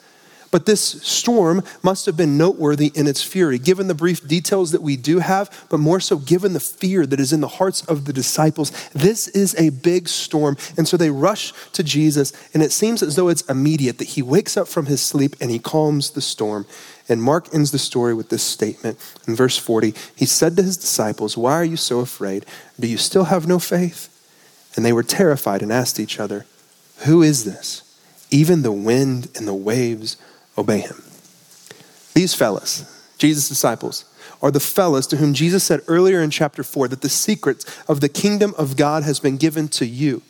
But 0.50 0.66
this 0.66 0.80
storm 0.80 1.62
must 1.82 2.06
have 2.06 2.16
been 2.16 2.36
noteworthy 2.36 2.90
in 2.94 3.06
its 3.06 3.22
fury, 3.22 3.58
given 3.58 3.86
the 3.86 3.94
brief 3.94 4.26
details 4.26 4.72
that 4.72 4.82
we 4.82 4.96
do 4.96 5.20
have, 5.20 5.66
but 5.68 5.78
more 5.78 6.00
so 6.00 6.16
given 6.16 6.54
the 6.54 6.60
fear 6.60 7.06
that 7.06 7.20
is 7.20 7.32
in 7.32 7.40
the 7.40 7.48
hearts 7.48 7.84
of 7.84 8.04
the 8.04 8.12
disciples. 8.12 8.72
This 8.92 9.28
is 9.28 9.54
a 9.54 9.70
big 9.70 10.08
storm. 10.08 10.56
And 10.76 10.88
so 10.88 10.96
they 10.96 11.10
rush 11.10 11.52
to 11.72 11.84
Jesus, 11.84 12.32
and 12.52 12.64
it 12.64 12.72
seems 12.72 13.00
as 13.00 13.14
though 13.14 13.28
it's 13.28 13.42
immediate 13.42 13.98
that 13.98 14.08
he 14.08 14.22
wakes 14.22 14.56
up 14.56 14.66
from 14.66 14.86
his 14.86 15.00
sleep 15.00 15.36
and 15.40 15.52
he 15.52 15.60
calms 15.60 16.10
the 16.10 16.20
storm. 16.20 16.66
And 17.08 17.22
Mark 17.22 17.52
ends 17.54 17.70
the 17.70 17.78
story 17.78 18.14
with 18.14 18.28
this 18.28 18.42
statement 18.42 18.98
in 19.28 19.36
verse 19.36 19.56
40 19.56 19.94
He 20.16 20.26
said 20.26 20.56
to 20.56 20.62
his 20.62 20.76
disciples, 20.76 21.36
Why 21.36 21.54
are 21.54 21.64
you 21.64 21.76
so 21.76 22.00
afraid? 22.00 22.44
Do 22.78 22.88
you 22.88 22.98
still 22.98 23.24
have 23.24 23.46
no 23.46 23.60
faith? 23.60 24.08
And 24.74 24.84
they 24.84 24.92
were 24.92 25.02
terrified 25.02 25.62
and 25.62 25.72
asked 25.72 26.00
each 26.00 26.18
other, 26.18 26.46
Who 27.04 27.22
is 27.22 27.44
this? 27.44 27.82
Even 28.32 28.62
the 28.62 28.72
wind 28.72 29.28
and 29.36 29.46
the 29.46 29.54
waves 29.54 30.16
obey 30.56 30.80
him. 30.80 31.02
These 32.14 32.34
fellas, 32.34 33.14
Jesus' 33.18 33.48
disciples, 33.48 34.04
are 34.42 34.50
the 34.50 34.60
fellas 34.60 35.06
to 35.08 35.16
whom 35.16 35.34
Jesus 35.34 35.64
said 35.64 35.80
earlier 35.86 36.20
in 36.20 36.30
chapter 36.30 36.62
4 36.62 36.88
that 36.88 37.02
the 37.02 37.08
secrets 37.08 37.64
of 37.88 38.00
the 38.00 38.08
kingdom 38.08 38.54
of 38.56 38.76
God 38.76 39.02
has 39.02 39.20
been 39.20 39.36
given 39.36 39.68
to 39.68 39.86
you. 39.86 40.22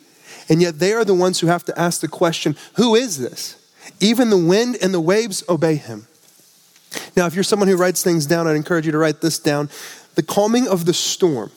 And 0.49 0.61
yet 0.61 0.79
they 0.79 0.93
are 0.93 1.05
the 1.05 1.13
ones 1.13 1.39
who 1.39 1.47
have 1.47 1.63
to 1.65 1.79
ask 1.79 2.01
the 2.01 2.07
question 2.07 2.55
who 2.75 2.95
is 2.95 3.17
this? 3.17 3.57
Even 3.99 4.29
the 4.29 4.37
wind 4.37 4.77
and 4.81 4.93
the 4.93 5.01
waves 5.01 5.43
obey 5.47 5.75
him. 5.75 6.07
Now, 7.15 7.25
if 7.25 7.35
you're 7.35 7.43
someone 7.43 7.69
who 7.69 7.77
writes 7.77 8.03
things 8.03 8.25
down, 8.25 8.47
I'd 8.47 8.55
encourage 8.55 8.85
you 8.85 8.91
to 8.91 8.97
write 8.97 9.21
this 9.21 9.39
down. 9.39 9.69
The 10.15 10.23
calming 10.23 10.67
of 10.67 10.85
the 10.85 10.93
storm 10.93 11.51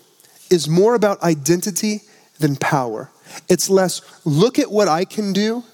is 0.51 0.69
more 0.69 0.95
about 0.95 1.23
identity 1.23 2.03
than 2.39 2.57
power. 2.57 3.11
It's 3.49 3.69
less, 3.69 4.01
look 4.25 4.59
at 4.59 4.71
what 4.71 4.87
I 4.87 5.05
can 5.05 5.33
do, 5.33 5.65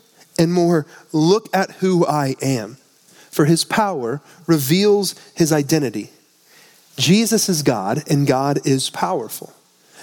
and 0.41 0.53
more, 0.53 0.87
look 1.13 1.49
at 1.55 1.71
who 1.73 2.05
I 2.05 2.35
am 2.43 2.77
for 3.31 3.45
his 3.45 3.65
power 3.65 4.21
reveals 4.47 5.15
his 5.35 5.53
identity. 5.53 6.11
Jesus 6.97 7.49
is 7.49 7.63
God, 7.63 8.03
and 8.11 8.27
God 8.27 8.67
is 8.67 8.91
powerful. 8.91 9.55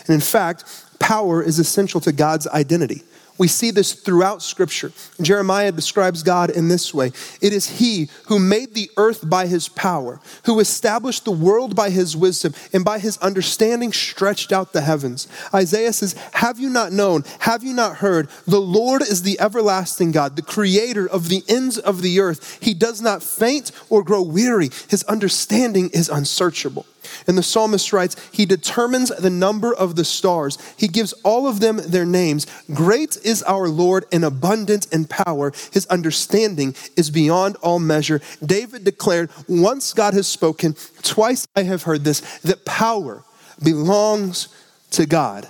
And 0.08 0.16
in 0.16 0.22
fact, 0.22 0.64
power 1.00 1.44
is 1.44 1.60
essential 1.60 2.02
to 2.02 2.12
God's 2.12 2.48
identity. 2.48 3.04
We 3.38 3.48
see 3.48 3.72
this 3.72 3.94
throughout 3.94 4.42
Scripture. 4.42 4.92
Jeremiah 5.22 5.72
describes 5.72 6.24
God 6.24 6.50
in 6.50 6.68
this 6.68 6.94
way 6.94 7.12
It 7.42 7.54
is 7.54 7.80
He 7.80 8.10
who 8.26 8.40
made 8.40 8.74
the 8.74 8.90
earth 8.98 9.28
by 9.28 9.48
His 9.48 9.70
power, 9.70 10.20
who 10.46 10.60
established 10.60 11.26
the 11.26 11.32
world 11.32 11.76
by 11.76 11.90
His 11.90 12.18
wisdom, 12.18 12.54
and 12.74 12.84
by 12.84 13.00
His 13.00 13.18
understanding 13.18 13.94
stretched 13.94 14.52
out 14.52 14.74
the 14.74 14.82
heavens. 14.82 15.28
Isaiah 15.54 15.94
says, 15.94 16.14
Have 16.34 16.60
you 16.60 16.70
not 16.70 16.92
known? 16.92 17.24
Have 17.40 17.64
you 17.64 17.74
not 17.74 17.98
heard? 17.98 18.30
The 18.46 18.62
Lord 18.62 19.02
is 19.02 19.22
the 19.22 19.40
everlasting 19.40 20.12
God, 20.12 20.36
the 20.36 20.42
creator 20.42 21.08
of 21.08 21.30
the 21.30 21.44
ends 21.48 21.78
of 21.78 22.02
the 22.02 22.20
earth. 22.20 22.58
He 22.62 22.74
does 22.74 23.02
not 23.02 23.22
faint 23.22 23.72
or 23.90 24.04
grow 24.04 24.22
weary, 24.22 24.70
His 24.90 25.04
understanding 25.04 25.90
is 25.94 26.10
unsearchable. 26.10 26.86
And 27.28 27.38
the 27.38 27.44
psalmist 27.44 27.94
writes, 27.94 28.16
He 28.32 28.46
determines 28.46 29.10
the 29.10 29.30
number 29.30 29.74
of 29.74 29.96
the 29.96 30.06
stars. 30.06 30.58
He 30.78 30.88
gives 30.88 31.14
all 31.24 31.48
of 31.48 31.60
them 31.60 31.78
their 31.78 32.06
names. 32.06 32.48
Great 32.74 33.18
is 33.24 33.44
our 33.44 33.68
Lord 33.68 34.06
and 34.12 34.24
abundant 34.24 34.92
in 34.94 35.06
power. 35.06 35.52
His 35.72 35.86
understanding 35.88 36.76
is 36.96 37.10
beyond 37.10 37.56
all 37.58 37.80
measure. 37.80 38.22
David 38.46 38.84
declared, 38.84 39.30
Once 39.48 39.94
God 39.94 40.14
has 40.14 40.28
spoken, 40.28 40.76
twice 41.04 41.48
I 41.56 41.64
have 41.64 41.84
heard 41.84 42.04
this, 42.04 42.22
that 42.40 42.66
power 42.66 43.24
belongs 43.64 44.48
to 44.92 45.06
God. 45.06 45.48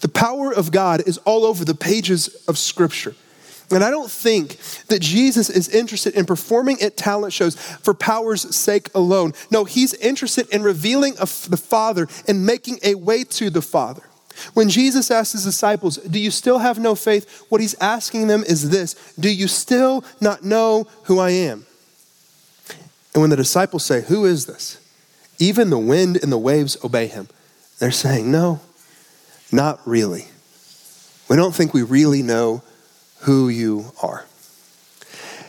The 0.00 0.08
power 0.08 0.52
of 0.52 0.70
God 0.70 1.02
is 1.06 1.18
all 1.18 1.44
over 1.44 1.64
the 1.64 1.74
pages 1.74 2.28
of 2.46 2.58
Scripture. 2.58 3.14
And 3.74 3.84
I 3.84 3.90
don't 3.90 4.10
think 4.10 4.56
that 4.86 5.00
Jesus 5.00 5.50
is 5.50 5.68
interested 5.68 6.14
in 6.14 6.26
performing 6.26 6.80
at 6.80 6.96
talent 6.96 7.32
shows 7.32 7.56
for 7.56 7.94
power's 7.94 8.54
sake 8.54 8.88
alone. 8.94 9.32
No, 9.50 9.64
he's 9.64 9.94
interested 9.94 10.48
in 10.50 10.62
revealing 10.62 11.14
the 11.14 11.60
Father 11.62 12.08
and 12.28 12.46
making 12.46 12.78
a 12.82 12.94
way 12.94 13.24
to 13.24 13.50
the 13.50 13.62
Father. 13.62 14.02
When 14.52 14.68
Jesus 14.68 15.10
asked 15.10 15.32
his 15.32 15.44
disciples, 15.44 15.96
Do 15.96 16.18
you 16.18 16.30
still 16.30 16.58
have 16.58 16.78
no 16.78 16.94
faith? 16.94 17.44
What 17.48 17.60
he's 17.60 17.76
asking 17.80 18.26
them 18.26 18.42
is 18.42 18.70
this 18.70 18.94
Do 19.18 19.30
you 19.30 19.48
still 19.48 20.04
not 20.20 20.44
know 20.44 20.86
who 21.04 21.18
I 21.18 21.30
am? 21.30 21.66
And 23.14 23.20
when 23.20 23.30
the 23.30 23.36
disciples 23.36 23.84
say, 23.84 24.02
Who 24.02 24.24
is 24.24 24.46
this? 24.46 24.80
Even 25.38 25.70
the 25.70 25.78
wind 25.78 26.18
and 26.22 26.32
the 26.32 26.38
waves 26.38 26.76
obey 26.84 27.06
him. 27.06 27.28
They're 27.78 27.90
saying, 27.90 28.30
No, 28.30 28.60
not 29.52 29.80
really. 29.86 30.26
We 31.28 31.36
don't 31.36 31.54
think 31.54 31.72
we 31.72 31.82
really 31.82 32.22
know 32.22 32.62
who 33.24 33.48
you 33.48 33.92
are. 34.02 34.26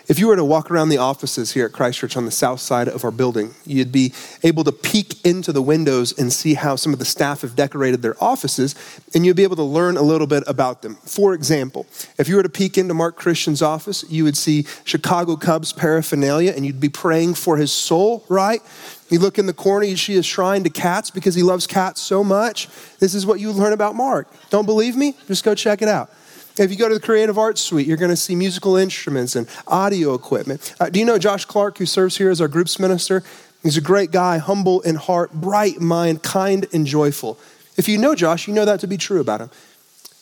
If 0.08 0.20
you 0.20 0.28
were 0.28 0.36
to 0.36 0.46
walk 0.46 0.70
around 0.70 0.90
the 0.90 1.00
offices 1.00 1.54
here 1.54 1.66
at 1.66 1.72
Christ 1.72 1.98
Church 1.98 2.16
on 2.16 2.26
the 2.26 2.32
south 2.32 2.60
side 2.60 2.88
of 2.88 3.04
our 3.04 3.10
building, 3.10 3.56
you'd 3.66 3.92
be 3.92 4.14
able 4.44 4.64
to 4.64 4.72
peek 4.72 5.26
into 5.26 5.52
the 5.52 5.64
windows 5.64 6.18
and 6.18 6.32
see 6.32 6.54
how 6.54 6.76
some 6.76 6.94
of 6.94 7.00
the 7.00 7.06
staff 7.06 7.42
have 7.42 7.56
decorated 7.56 8.04
their 8.04 8.16
offices, 8.24 8.76
and 9.16 9.26
you'd 9.26 9.36
be 9.36 9.42
able 9.42 9.56
to 9.56 9.64
learn 9.64 9.98
a 9.98 10.04
little 10.04 10.28
bit 10.28 10.44
about 10.46 10.84
them. 10.84 10.96
For 11.06 11.34
example, 11.34 11.88
if 12.20 12.30
you 12.30 12.36
were 12.36 12.44
to 12.44 12.50
peek 12.50 12.78
into 12.78 12.94
Mark 12.94 13.16
Christian's 13.16 13.64
office, 13.64 14.06
you 14.08 14.24
would 14.26 14.38
see 14.38 14.68
Chicago 14.84 15.36
Cubs 15.36 15.74
paraphernalia, 15.74 16.54
and 16.56 16.68
you'd 16.68 16.80
be 16.80 16.90
praying 16.90 17.34
for 17.34 17.58
his 17.58 17.72
soul, 17.72 18.24
right? 18.30 18.62
You 19.10 19.18
look 19.18 19.40
in 19.40 19.48
the 19.48 19.54
corner, 19.54 19.86
you 19.86 19.98
see 19.98 20.18
a 20.18 20.24
shrine 20.24 20.64
to 20.66 20.70
cats 20.70 21.10
because 21.10 21.34
he 21.34 21.42
loves 21.42 21.66
cats 21.66 22.00
so 22.00 22.24
much. 22.24 22.70
This 23.00 23.16
is 23.16 23.26
what 23.26 23.40
you 23.40 23.52
learn 23.52 23.74
about 23.74 23.96
Mark. 23.96 24.28
Don't 24.52 24.68
believe 24.68 24.96
me? 24.96 25.16
Just 25.28 25.44
go 25.44 25.56
check 25.56 25.82
it 25.82 25.88
out. 25.88 26.12
If 26.58 26.72
you 26.72 26.78
go 26.78 26.88
to 26.88 26.94
the 26.94 27.02
Creative 27.02 27.38
Arts 27.38 27.62
Suite, 27.62 27.86
you're 27.86 27.98
going 27.98 28.12
to 28.12 28.16
see 28.16 28.36
musical 28.36 28.78
instruments 28.78 29.36
and 29.36 29.48
audio 29.68 30.14
equipment. 30.14 30.74
Uh, 30.80 30.90
do 30.90 31.00
you 31.00 31.06
know 31.06 31.18
Josh 31.18 31.44
Clark, 31.44 31.78
who 31.78 31.86
serves 31.86 32.18
here 32.18 32.30
as 32.30 32.40
our 32.40 32.48
groups 32.48 32.80
minister? 32.80 33.24
He's 33.62 33.76
a 33.76 33.82
great 33.82 34.12
guy, 34.12 34.38
humble 34.38 34.80
in 34.82 34.96
heart, 34.96 35.34
bright 35.34 35.82
mind, 35.82 36.24
kind 36.24 36.66
and 36.72 36.86
joyful. 36.86 37.38
If 37.78 37.90
you 37.90 37.98
know 37.98 38.16
Josh, 38.16 38.48
you 38.48 38.54
know 38.54 38.64
that 38.64 38.80
to 38.82 38.88
be 38.88 38.96
true 38.96 39.20
about 39.20 39.42
him. 39.42 39.50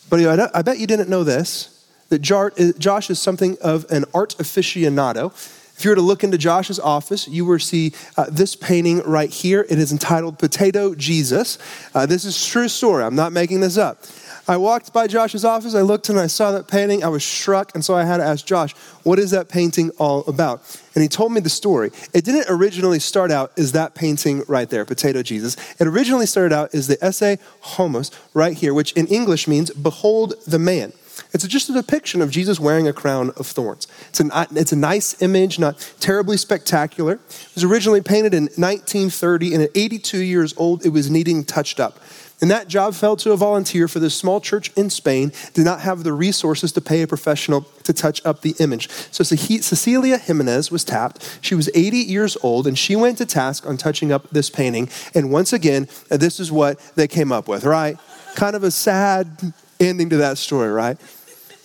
But 0.09 0.55
I 0.55 0.61
bet 0.63 0.79
you 0.79 0.87
didn't 0.87 1.09
know 1.09 1.23
this 1.23 1.69
that 2.09 2.19
Josh 2.19 3.09
is 3.09 3.19
something 3.19 3.57
of 3.61 3.85
an 3.89 4.05
art 4.13 4.35
aficionado. 4.37 5.31
If 5.77 5.83
you 5.83 5.91
were 5.91 5.95
to 5.95 6.01
look 6.01 6.23
into 6.23 6.37
Josh's 6.37 6.79
office, 6.79 7.27
you 7.27 7.45
will 7.45 7.59
see 7.59 7.93
uh, 8.15 8.27
this 8.31 8.55
painting 8.55 8.99
right 8.99 9.29
here. 9.29 9.65
It 9.69 9.79
is 9.79 9.91
entitled 9.91 10.39
Potato 10.39 10.95
Jesus. 10.95 11.57
Uh, 11.93 12.05
this 12.05 12.25
is 12.25 12.45
true 12.45 12.67
story. 12.67 13.03
I'm 13.03 13.15
not 13.15 13.31
making 13.31 13.61
this 13.61 13.77
up. 13.77 14.03
I 14.45 14.57
walked 14.57 14.91
by 14.91 15.07
Josh's 15.07 15.45
office, 15.45 15.73
I 15.73 15.83
looked 15.83 16.09
and 16.09 16.19
I 16.19 16.27
saw 16.27 16.51
that 16.51 16.67
painting, 16.67 17.01
I 17.01 17.07
was 17.07 17.23
struck, 17.23 17.73
and 17.75 17.85
so 17.85 17.95
I 17.95 18.03
had 18.03 18.17
to 18.17 18.23
ask 18.23 18.45
Josh, 18.45 18.73
what 19.03 19.17
is 19.17 19.31
that 19.31 19.47
painting 19.47 19.89
all 19.91 20.25
about? 20.27 20.79
And 20.95 21.01
he 21.01 21.07
told 21.07 21.31
me 21.31 21.39
the 21.39 21.49
story. 21.49 21.91
It 22.13 22.25
didn't 22.25 22.47
originally 22.49 22.99
start 22.99 23.31
out 23.31 23.57
as 23.57 23.71
that 23.71 23.95
painting 23.95 24.43
right 24.49 24.69
there, 24.69 24.83
Potato 24.83 25.23
Jesus. 25.23 25.55
It 25.79 25.87
originally 25.87 26.25
started 26.25 26.53
out 26.53 26.75
as 26.75 26.87
the 26.87 26.97
Ecce 26.97 27.39
Homos 27.61 28.11
right 28.33 28.53
here, 28.53 28.73
which 28.73 28.91
in 28.93 29.07
English 29.07 29.47
means 29.47 29.71
behold 29.71 30.33
the 30.45 30.59
man. 30.59 30.91
It's 31.33 31.45
just 31.47 31.69
a 31.69 31.73
depiction 31.73 32.21
of 32.21 32.31
Jesus 32.31 32.59
wearing 32.59 32.87
a 32.87 32.93
crown 32.93 33.31
of 33.37 33.47
thorns. 33.47 33.87
It's, 34.09 34.19
an, 34.19 34.31
it's 34.51 34.71
a 34.71 34.77
nice 34.77 35.21
image, 35.21 35.59
not 35.59 35.93
terribly 35.99 36.37
spectacular. 36.37 37.13
It 37.13 37.51
was 37.55 37.63
originally 37.63 38.01
painted 38.01 38.33
in 38.33 38.43
1930, 38.43 39.53
and 39.53 39.63
at 39.63 39.71
82 39.75 40.19
years 40.19 40.53
old, 40.57 40.85
it 40.85 40.89
was 40.89 41.09
needing 41.09 41.43
touched 41.43 41.79
up. 41.79 41.99
And 42.43 42.51
that 42.51 42.67
job 42.67 42.93
fell 42.93 43.15
to 43.17 43.31
a 43.31 43.37
volunteer 43.37 43.87
for 43.87 43.99
this 43.99 44.15
small 44.15 44.41
church 44.41 44.69
in 44.75 44.89
Spain, 44.89 45.31
did 45.53 45.63
not 45.63 45.79
have 45.79 46.03
the 46.03 46.11
resources 46.11 46.73
to 46.73 46.81
pay 46.81 47.01
a 47.01 47.07
professional 47.07 47.61
to 47.83 47.93
touch 47.93 48.23
up 48.25 48.41
the 48.41 48.53
image. 48.59 48.89
So 49.11 49.23
Cecilia 49.23 50.17
Giménez 50.17 50.69
was 50.69 50.83
tapped. 50.83 51.39
She 51.39 51.55
was 51.55 51.69
80 51.73 51.99
years 51.99 52.35
old, 52.43 52.67
and 52.67 52.77
she 52.77 52.97
went 52.97 53.17
to 53.19 53.25
task 53.25 53.65
on 53.65 53.77
touching 53.77 54.11
up 54.11 54.29
this 54.31 54.49
painting. 54.49 54.89
And 55.15 55.31
once 55.31 55.53
again, 55.53 55.87
this 56.09 56.39
is 56.39 56.51
what 56.51 56.79
they 56.95 57.07
came 57.07 57.31
up 57.31 57.47
with, 57.47 57.63
right? 57.63 57.97
Kind 58.35 58.57
of 58.57 58.63
a 58.63 58.71
sad 58.71 59.53
ending 59.83 60.09
to 60.09 60.17
that 60.17 60.37
story, 60.37 60.71
right? 60.71 60.97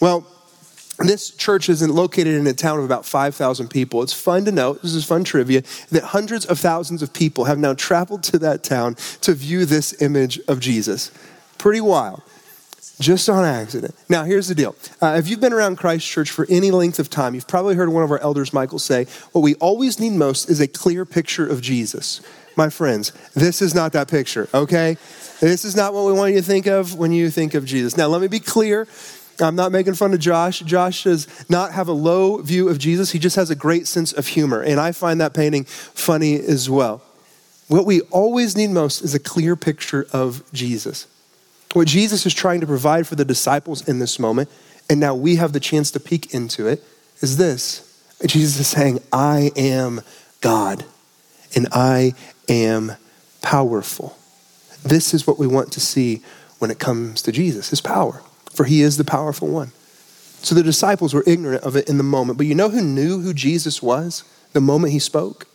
Well, 0.01 0.27
this 0.99 1.31
church 1.31 1.69
is 1.69 1.87
located 1.87 2.35
in 2.35 2.47
a 2.47 2.53
town 2.53 2.79
of 2.79 2.85
about 2.85 3.07
5,000 3.07 3.69
people. 3.69 4.03
It's 4.03 4.13
fun 4.13 4.45
to 4.47 4.53
note, 4.53 4.83
this 4.83 4.95
is 4.95 5.05
fun 5.05 5.23
trivia, 5.23 5.63
that 5.91 6.03
hundreds 6.03 6.45
of 6.47 6.59
thousands 6.59 7.03
of 7.03 7.13
people 7.13 7.45
have 7.45 7.59
now 7.59 7.75
traveled 7.75 8.25
to 8.25 8.39
that 8.41 8.65
town 8.65 8.97
to 9.21 9.33
view 9.33 9.65
this 9.65 10.01
image 10.03 10.41
of 10.49 10.59
Jesus. 10.59 11.13
Pretty 11.57 11.81
wild. 11.81 12.23
Just 13.01 13.29
on 13.29 13.45
accident. 13.45 13.95
Now, 14.09 14.25
here's 14.25 14.49
the 14.49 14.57
deal. 14.57 14.75
Uh, 15.01 15.15
if 15.17 15.29
you've 15.29 15.41
been 15.41 15.53
around 15.53 15.77
Christ 15.77 16.05
Church 16.05 16.31
for 16.31 16.47
any 16.51 16.73
length 16.73 16.99
of 16.99 17.09
time, 17.09 17.37
you've 17.37 17.47
probably 17.47 17.77
heard 17.77 17.91
one 17.91 18.03
of 18.03 18.11
our 18.11 18.19
elders, 18.19 18.53
Michael, 18.53 18.81
say, 18.81 19.07
What 19.31 19.43
we 19.43 19.55
always 19.57 20.01
need 20.01 20.15
most 20.15 20.51
is 20.51 20.61
a 20.61 20.67
clear 20.67 21.05
picture 21.05 21.47
of 21.47 21.61
Jesus. 21.61 22.21
My 22.59 22.71
friends, 22.71 23.13
this 23.35 23.63
is 23.63 23.73
not 23.73 23.93
that 23.93 24.09
picture, 24.09 24.49
okay? 24.53 24.97
This 25.39 25.65
is 25.65 25.77
not 25.77 25.95
what 25.95 26.07
we 26.07 26.13
want 26.13 26.35
you 26.35 26.41
to 26.41 26.45
think 26.45 26.67
of 26.67 26.99
when 26.99 27.13
you 27.13 27.31
think 27.31 27.55
of 27.55 27.65
Jesus. 27.65 27.97
Now, 27.97 28.09
let 28.09 28.21
me 28.21 28.27
be 28.27 28.41
clear. 28.41 28.89
I'm 29.39 29.55
not 29.55 29.71
making 29.71 29.95
fun 29.95 30.13
of 30.13 30.19
Josh. 30.19 30.59
Josh 30.59 31.05
does 31.05 31.29
not 31.49 31.71
have 31.71 31.87
a 31.87 31.93
low 31.93 32.39
view 32.39 32.69
of 32.69 32.81
Jesus. 32.81 33.13
He 33.13 33.21
just 33.21 33.37
has 33.37 33.49
a 33.51 33.55
great 33.55 33.87
sense 33.87 34.13
of 34.13 34.27
humor. 34.27 34.61
And 34.61 34.81
I 34.81 34.91
find 34.91 35.21
that 35.21 35.35
painting 35.35 35.67
funny 35.67 36.35
as 36.35 36.69
well. 36.69 37.01
What 37.69 37.87
we 37.87 38.01
always 38.11 38.57
need 38.57 38.71
most 38.71 39.03
is 39.03 39.15
a 39.15 39.21
clear 39.21 39.55
picture 39.55 40.09
of 40.13 40.43
Jesus. 40.53 41.07
What 41.75 41.87
Jesus 41.87 42.27
is 42.27 42.35
trying 42.35 42.61
to 42.61 42.67
provide 42.67 43.07
for 43.07 43.15
the 43.15 43.25
disciples 43.25 43.89
in 43.89 44.01
this 44.01 44.19
moment, 44.19 44.51
and 44.91 44.99
now 44.99 45.15
we 45.15 45.37
have 45.37 45.53
the 45.53 45.61
chance 45.61 45.93
to 45.93 46.01
peek 46.01 46.35
into 46.35 46.67
it, 46.67 46.83
is 47.21 47.37
this 47.37 48.03
Jesus 48.27 48.59
is 48.59 48.67
saying, 48.67 48.99
I 49.13 49.53
am 49.55 50.01
God, 50.41 50.85
and 51.55 51.69
I 51.71 52.15
am 52.49 52.93
powerful. 53.43 54.17
This 54.83 55.13
is 55.13 55.27
what 55.27 55.39
we 55.39 55.47
want 55.47 55.73
to 55.73 55.81
see 55.81 56.23
when 56.59 56.71
it 56.71 56.79
comes 56.79 57.23
to 57.23 57.33
Jesus, 57.33 57.71
his 57.71 57.81
power 57.81 58.23
for 58.59 58.65
he 58.65 58.83
is 58.83 58.97
the 58.97 59.05
powerful 59.05 59.47
one. 59.47 59.71
So 60.43 60.53
the 60.53 60.65
disciples 60.65 61.15
were 61.15 61.23
ignorant 61.29 61.63
of 61.63 61.77
it 61.77 61.89
in 61.89 61.97
the 61.97 62.03
moment. 62.03 62.39
But 62.39 62.49
you 62.49 62.57
know 62.57 62.71
who 62.71 62.81
knew 62.81 63.21
who 63.21 63.33
Jesus 63.33 63.81
was 63.81 64.25
the 64.53 64.61
moment 64.61 64.93
he 64.93 64.99
spoke? 64.99 65.47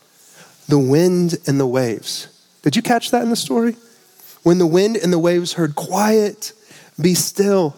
The 0.68 0.78
wind 0.78 1.36
and 1.46 1.60
the 1.60 1.66
waves. 1.66 2.28
Did 2.62 2.76
you 2.76 2.82
catch 2.82 3.10
that 3.10 3.22
in 3.22 3.28
the 3.28 3.36
story? 3.36 3.76
When 4.42 4.56
the 4.56 4.66
wind 4.66 4.96
and 4.96 5.12
the 5.12 5.18
waves 5.18 5.52
heard, 5.52 5.74
Quiet, 5.74 6.54
be 6.98 7.12
still, 7.12 7.76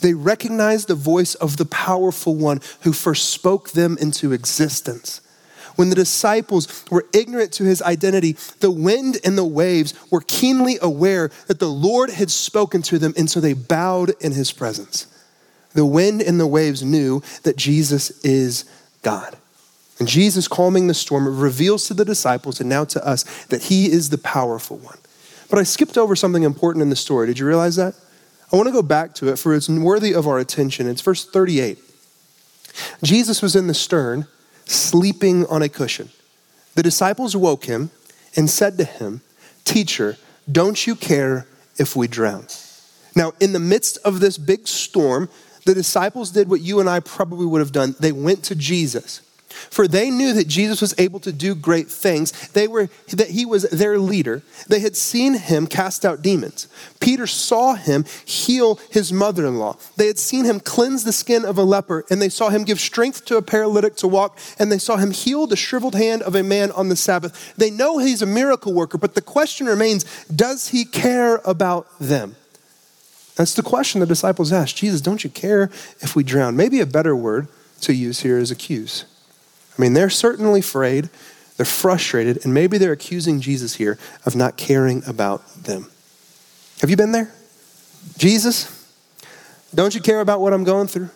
they 0.00 0.14
recognized 0.14 0.86
the 0.86 0.94
voice 0.94 1.34
of 1.34 1.56
the 1.56 1.64
powerful 1.64 2.36
one 2.36 2.60
who 2.82 2.92
first 2.92 3.30
spoke 3.30 3.70
them 3.70 3.98
into 4.00 4.30
existence. 4.30 5.20
When 5.76 5.88
the 5.88 5.94
disciples 5.94 6.84
were 6.90 7.06
ignorant 7.12 7.52
to 7.54 7.64
his 7.64 7.82
identity, 7.82 8.36
the 8.60 8.70
wind 8.70 9.18
and 9.24 9.36
the 9.36 9.44
waves 9.44 9.94
were 10.10 10.22
keenly 10.26 10.78
aware 10.80 11.30
that 11.46 11.58
the 11.58 11.70
Lord 11.70 12.10
had 12.10 12.30
spoken 12.30 12.82
to 12.82 12.98
them, 12.98 13.14
and 13.16 13.30
so 13.30 13.40
they 13.40 13.54
bowed 13.54 14.12
in 14.20 14.32
his 14.32 14.52
presence. 14.52 15.06
The 15.74 15.86
wind 15.86 16.20
and 16.20 16.38
the 16.38 16.46
waves 16.46 16.82
knew 16.82 17.22
that 17.44 17.56
Jesus 17.56 18.10
is 18.24 18.64
God. 19.02 19.36
And 19.98 20.08
Jesus, 20.08 20.48
calming 20.48 20.88
the 20.88 20.94
storm, 20.94 21.40
reveals 21.40 21.86
to 21.86 21.94
the 21.94 22.04
disciples 22.04 22.60
and 22.60 22.68
now 22.68 22.84
to 22.86 23.06
us 23.06 23.24
that 23.46 23.64
he 23.64 23.90
is 23.90 24.10
the 24.10 24.18
powerful 24.18 24.76
one. 24.78 24.98
But 25.48 25.58
I 25.58 25.62
skipped 25.62 25.98
over 25.98 26.16
something 26.16 26.42
important 26.42 26.82
in 26.82 26.90
the 26.90 26.96
story. 26.96 27.26
Did 27.26 27.38
you 27.38 27.46
realize 27.46 27.76
that? 27.76 27.94
I 28.52 28.56
want 28.56 28.66
to 28.66 28.72
go 28.72 28.82
back 28.82 29.14
to 29.14 29.28
it 29.28 29.38
for 29.38 29.54
it's 29.54 29.68
worthy 29.68 30.14
of 30.14 30.26
our 30.26 30.38
attention. 30.38 30.88
It's 30.88 31.00
verse 31.00 31.24
38. 31.24 31.78
Jesus 33.02 33.42
was 33.42 33.54
in 33.54 33.66
the 33.66 33.74
stern 33.74 34.26
sleeping 34.72 35.46
on 35.46 35.62
a 35.62 35.68
cushion. 35.68 36.10
The 36.74 36.82
disciples 36.82 37.36
woke 37.36 37.64
him 37.64 37.90
and 38.36 38.48
said 38.48 38.78
to 38.78 38.84
him, 38.84 39.20
Teacher, 39.64 40.16
don't 40.50 40.86
you 40.86 40.94
care 40.94 41.46
if 41.78 41.94
we 41.94 42.08
drown? 42.08 42.46
Now, 43.14 43.32
in 43.40 43.52
the 43.52 43.60
midst 43.60 43.98
of 43.98 44.20
this 44.20 44.38
big 44.38 44.66
storm, 44.66 45.28
the 45.64 45.74
disciples 45.74 46.30
did 46.30 46.48
what 46.48 46.60
you 46.60 46.80
and 46.80 46.88
I 46.88 47.00
probably 47.00 47.46
would 47.46 47.60
have 47.60 47.72
done. 47.72 47.94
They 48.00 48.12
went 48.12 48.42
to 48.44 48.54
Jesus. 48.54 49.20
For 49.52 49.86
they 49.88 50.10
knew 50.10 50.32
that 50.34 50.48
Jesus 50.48 50.80
was 50.80 50.94
able 50.98 51.20
to 51.20 51.32
do 51.32 51.54
great 51.54 51.88
things. 51.88 52.32
They 52.48 52.68
were 52.68 52.88
that 53.12 53.30
he 53.30 53.46
was 53.46 53.62
their 53.64 53.98
leader. 53.98 54.42
They 54.68 54.80
had 54.80 54.96
seen 54.96 55.34
him 55.34 55.66
cast 55.66 56.04
out 56.04 56.22
demons. 56.22 56.68
Peter 57.00 57.26
saw 57.26 57.74
him 57.74 58.04
heal 58.24 58.80
his 58.90 59.12
mother-in-law. 59.12 59.76
They 59.96 60.06
had 60.06 60.18
seen 60.18 60.44
him 60.44 60.60
cleanse 60.60 61.04
the 61.04 61.12
skin 61.12 61.44
of 61.44 61.58
a 61.58 61.62
leper, 61.62 62.04
and 62.10 62.20
they 62.20 62.28
saw 62.28 62.48
him 62.48 62.64
give 62.64 62.80
strength 62.80 63.24
to 63.26 63.36
a 63.36 63.42
paralytic 63.42 63.96
to 63.96 64.08
walk, 64.08 64.38
and 64.58 64.70
they 64.70 64.78
saw 64.78 64.96
him 64.96 65.10
heal 65.10 65.46
the 65.46 65.56
shriveled 65.56 65.94
hand 65.94 66.22
of 66.22 66.34
a 66.34 66.42
man 66.42 66.70
on 66.72 66.88
the 66.88 66.96
Sabbath. 66.96 67.54
They 67.56 67.70
know 67.70 67.98
he's 67.98 68.22
a 68.22 68.26
miracle 68.26 68.72
worker, 68.72 68.98
but 68.98 69.14
the 69.14 69.22
question 69.22 69.66
remains, 69.66 70.04
does 70.26 70.68
he 70.68 70.84
care 70.84 71.40
about 71.44 71.86
them? 71.98 72.36
That's 73.34 73.54
the 73.54 73.62
question 73.62 74.00
the 74.00 74.06
disciples 74.06 74.52
asked. 74.52 74.76
Jesus, 74.76 75.00
don't 75.00 75.24
you 75.24 75.30
care 75.30 75.70
if 76.00 76.14
we 76.14 76.22
drown? 76.22 76.54
Maybe 76.54 76.80
a 76.80 76.86
better 76.86 77.16
word 77.16 77.48
to 77.80 77.94
use 77.94 78.20
here 78.20 78.38
is 78.38 78.50
accuse. 78.50 79.06
I 79.76 79.80
mean, 79.80 79.94
they're 79.94 80.10
certainly 80.10 80.60
afraid, 80.60 81.08
they're 81.56 81.66
frustrated, 81.66 82.44
and 82.44 82.52
maybe 82.52 82.78
they're 82.78 82.92
accusing 82.92 83.40
Jesus 83.40 83.74
here 83.74 83.98
of 84.26 84.36
not 84.36 84.56
caring 84.56 85.02
about 85.06 85.46
them. 85.54 85.90
Have 86.80 86.90
you 86.90 86.96
been 86.96 87.12
there? 87.12 87.32
Jesus, 88.18 88.68
don't 89.74 89.94
you 89.94 90.00
care 90.00 90.20
about 90.20 90.40
what 90.40 90.52
I'm 90.52 90.64
going 90.64 90.88
through? 90.88 91.08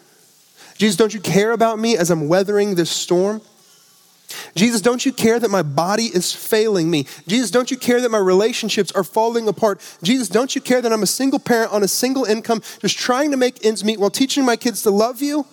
Jesus, 0.79 0.97
don't 0.97 1.12
you 1.12 1.21
care 1.21 1.53
about 1.53 1.79
me 1.79 1.97
as 1.97 2.11
I'm 2.11 2.29
weathering 2.29 2.75
this 2.75 2.90
storm? 2.90 3.40
Jesus, 4.55 4.81
don't 4.81 5.05
you 5.05 5.12
care 5.12 5.38
that 5.38 5.51
my 5.51 5.62
body 5.62 6.05
is 6.05 6.33
failing 6.33 6.90
me? 6.90 7.07
Jesus, 7.27 7.51
don't 7.51 7.71
you 7.71 7.77
care 7.77 8.01
that 8.01 8.11
my 8.11 8.19
relationships 8.19 8.92
are 8.92 9.05
falling 9.05 9.49
apart? 9.49 9.81
Jesus, 10.03 10.29
don't 10.29 10.55
you 10.55 10.61
care 10.61 10.81
that 10.81 10.92
I'm 10.92 11.03
a 11.03 11.07
single 11.07 11.38
parent 11.38 11.73
on 11.73 11.83
a 11.83 11.88
single 11.88 12.25
income, 12.25 12.62
just 12.81 12.99
trying 12.99 13.31
to 13.31 13.37
make 13.37 13.64
ends 13.64 13.85
meet 13.85 14.01
while 14.01 14.11
teaching 14.11 14.45
my 14.45 14.57
kids 14.57 14.83
to 14.83 14.90
love 14.90 15.23
you? 15.23 15.47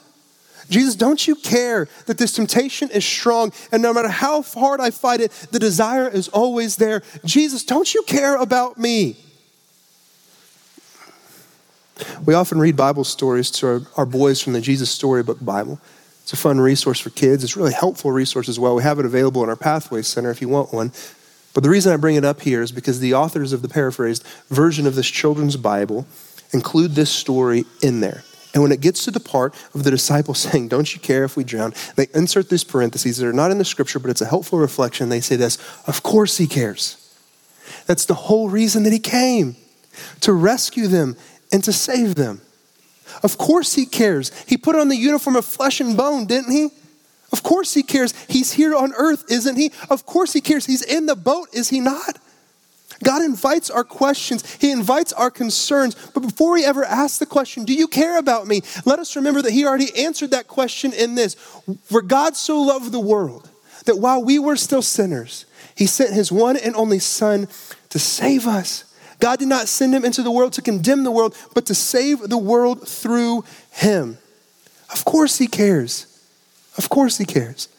Jesus, 0.70 0.96
don't 0.96 1.28
you 1.28 1.36
care 1.36 1.88
that 2.06 2.18
this 2.18 2.34
temptation 2.34 2.90
is 2.90 3.06
strong 3.06 3.52
and 3.72 3.82
no 3.82 3.94
matter 3.94 4.10
how 4.10 4.42
hard 4.42 4.80
I 4.80 4.92
fight 4.92 5.22
it, 5.22 5.32
the 5.52 5.60
desire 5.60 6.08
is 6.08 6.28
always 6.30 6.78
there? 6.78 7.02
Jesus, 7.26 7.64
don't 7.64 7.94
you 7.94 8.04
care 8.04 8.36
about 8.36 8.78
me? 8.78 9.18
We 12.26 12.34
often 12.34 12.60
read 12.60 12.76
Bible 12.76 13.04
stories 13.04 13.52
to 13.52 13.68
our, 13.68 13.82
our 13.98 14.06
boys 14.06 14.42
from 14.42 14.54
the 14.54 14.62
Jesus 14.62 14.90
Storybook 14.90 15.44
Bible. 15.44 15.80
It's 16.24 16.34
a 16.34 16.38
fun 16.38 16.60
resource 16.60 17.00
for 17.00 17.10
kids. 17.10 17.44
It's 17.44 17.56
a 17.56 17.60
really 17.60 17.74
helpful 17.74 18.12
resource 18.12 18.48
as 18.48 18.60
well. 18.60 18.76
We 18.76 18.84
have 18.84 18.98
it 18.98 19.06
available 19.06 19.44
in 19.44 19.50
our 19.50 19.56
Pathway 19.56 20.02
Center 20.02 20.32
if 20.32 20.42
you 20.42 20.48
want 20.48 20.74
one. 20.74 20.92
But 21.54 21.64
the 21.64 21.70
reason 21.70 21.94
I 21.94 21.98
bring 21.98 22.16
it 22.16 22.26
up 22.26 22.42
here 22.42 22.62
is 22.62 22.72
because 22.72 23.00
the 23.00 23.14
authors 23.14 23.54
of 23.54 23.62
the 23.62 23.68
paraphrased 23.68 24.26
version 24.50 24.88
of 24.88 24.96
this 24.96 25.08
children's 25.08 25.58
Bible 25.58 26.08
include 26.52 26.96
this 26.96 27.12
story 27.12 27.66
in 27.82 28.00
there. 28.00 28.24
And 28.54 28.62
when 28.62 28.72
it 28.72 28.82
gets 28.82 29.04
to 29.06 29.12
the 29.12 29.20
part 29.20 29.56
of 29.74 29.84
the 29.84 29.92
disciples 29.92 30.40
saying, 30.52 30.68
Don't 30.68 30.94
you 30.94 31.00
care 31.00 31.24
if 31.24 31.36
we 31.36 31.44
drown? 31.44 31.74
They 31.96 32.08
insert 32.14 32.50
these 32.50 32.64
parentheses 32.64 33.18
that 33.18 33.28
are 33.28 33.34
not 33.34 33.52
in 33.52 33.58
the 33.58 33.66
scripture, 33.66 34.00
but 34.00 34.12
it's 34.12 34.22
a 34.22 34.26
helpful 34.26 34.60
reflection. 34.60 35.10
They 35.10 35.22
say 35.22 35.36
this 35.36 35.58
Of 35.88 36.04
course 36.04 36.38
he 36.38 36.48
cares. 36.48 36.98
That's 37.86 38.06
the 38.06 38.14
whole 38.14 38.50
reason 38.50 38.84
that 38.84 38.94
he 38.94 39.00
came 39.00 39.56
to 40.22 40.34
rescue 40.34 40.88
them 40.88 41.16
and 41.52 41.64
to 41.64 41.74
save 41.74 42.16
them. 42.16 42.42
Of 43.22 43.38
course 43.38 43.74
he 43.76 43.86
cares. 43.86 44.32
He 44.48 44.58
put 44.58 44.76
on 44.76 44.90
the 44.90 44.96
uniform 44.96 45.36
of 45.36 45.46
flesh 45.46 45.80
and 45.80 45.96
bone, 45.96 46.26
didn't 46.26 46.52
he? 46.52 46.70
Of 47.32 47.44
course 47.44 47.74
he 47.74 47.84
cares. 47.84 48.14
He's 48.28 48.54
here 48.54 48.76
on 48.76 48.94
earth, 48.94 49.26
isn't 49.30 49.56
he? 49.56 49.72
Of 49.90 50.06
course 50.06 50.34
he 50.34 50.42
cares. 50.42 50.66
He's 50.66 50.84
in 50.84 51.06
the 51.06 51.16
boat, 51.16 51.50
is 51.54 51.70
he 51.70 51.80
not? 51.80 52.20
God 53.02 53.22
invites 53.22 53.70
our 53.70 53.84
questions, 53.84 54.56
He 54.56 54.72
invites 54.72 55.14
our 55.14 55.32
concerns. 55.32 55.96
But 56.14 56.22
before 56.22 56.58
He 56.58 56.66
ever 56.66 56.84
asks 56.84 57.20
the 57.20 57.26
question, 57.26 57.66
Do 57.66 57.74
you 57.74 57.88
care 57.88 58.18
about 58.18 58.48
me? 58.48 58.62
Let 58.86 59.00
us 59.00 59.16
remember 59.16 59.42
that 59.42 59.52
He 59.52 59.66
already 59.66 59.96
answered 59.98 60.32
that 60.32 60.48
question 60.48 60.94
in 60.94 61.16
this 61.16 61.36
For 61.86 62.02
God 62.02 62.36
so 62.36 62.62
loved 62.62 62.92
the 62.92 63.00
world 63.00 63.50
that 63.86 63.98
while 63.98 64.24
we 64.24 64.40
were 64.40 64.56
still 64.56 64.82
sinners, 64.82 65.46
He 65.76 65.86
sent 65.86 66.14
His 66.14 66.32
one 66.32 66.58
and 66.58 66.76
only 66.76 67.00
Son 67.00 67.48
to 67.90 68.00
save 68.00 68.48
us. 68.48 68.86
God 69.20 69.40
did 69.40 69.48
not 69.48 69.68
send 69.68 69.94
Him 69.94 70.06
into 70.06 70.22
the 70.22 70.32
world 70.32 70.54
to 70.54 70.62
condemn 70.62 71.04
the 71.04 71.12
world, 71.12 71.36
but 71.54 71.66
to 71.68 71.76
save 71.76 72.20
the 72.20 72.38
world 72.38 72.88
through 72.88 73.46
Him. 73.72 74.18
Of 74.92 75.06
course, 75.06 75.38
He 75.38 75.48
cares. 75.48 76.08
Of 76.78 76.90
course, 76.90 77.18
He 77.18 77.26
cares. 77.26 77.70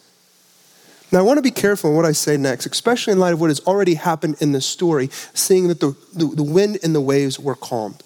Now, 1.15 1.21
I 1.21 1.23
want 1.23 1.39
to 1.39 1.43
be 1.43 1.53
careful 1.53 1.91
in 1.91 1.97
what 1.97 2.05
I 2.05 2.11
say 2.11 2.37
next, 2.37 2.67
especially 2.67 3.13
in 3.13 3.21
light 3.21 3.33
of 3.33 3.41
what 3.41 3.49
has 3.49 3.61
already 3.61 3.95
happened 3.95 4.35
in 4.41 4.51
this 4.51 4.67
story, 4.67 5.11
seeing 5.33 5.69
that 5.69 5.79
the, 5.79 5.95
the, 6.13 6.27
the 6.27 6.43
wind 6.43 6.81
and 6.83 6.93
the 6.93 7.01
waves 7.01 7.39
were 7.39 7.55
calmed. 7.55 8.03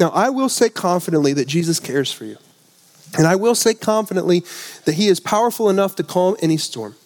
Now, 0.00 0.08
I 0.08 0.30
will 0.30 0.48
say 0.48 0.68
confidently 0.68 1.32
that 1.34 1.46
Jesus 1.46 1.78
cares 1.78 2.10
for 2.10 2.24
you. 2.24 2.36
And 3.16 3.28
I 3.28 3.36
will 3.36 3.54
say 3.54 3.74
confidently 3.74 4.42
that 4.86 4.96
he 4.96 5.06
is 5.06 5.20
powerful 5.20 5.70
enough 5.70 5.94
to 5.96 6.02
calm 6.02 6.36
any 6.42 6.56
storm. 6.56 6.96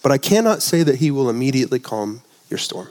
But 0.00 0.12
I 0.12 0.18
cannot 0.18 0.62
say 0.62 0.84
that 0.84 0.98
he 0.98 1.10
will 1.10 1.28
immediately 1.28 1.80
calm 1.80 2.22
your 2.48 2.58
storm. 2.58 2.90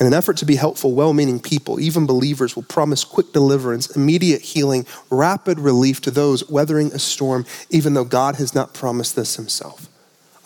In 0.00 0.08
an 0.08 0.12
effort 0.12 0.38
to 0.38 0.44
be 0.44 0.56
helpful, 0.56 0.92
well 0.92 1.12
meaning 1.12 1.38
people, 1.38 1.78
even 1.78 2.04
believers, 2.04 2.56
will 2.56 2.64
promise 2.64 3.04
quick 3.04 3.32
deliverance, 3.32 3.94
immediate 3.94 4.42
healing, 4.42 4.86
rapid 5.08 5.60
relief 5.60 6.00
to 6.00 6.10
those 6.10 6.50
weathering 6.50 6.88
a 6.88 6.98
storm, 6.98 7.46
even 7.70 7.94
though 7.94 8.02
God 8.02 8.34
has 8.36 8.56
not 8.56 8.74
promised 8.74 9.14
this 9.14 9.36
himself. 9.36 9.86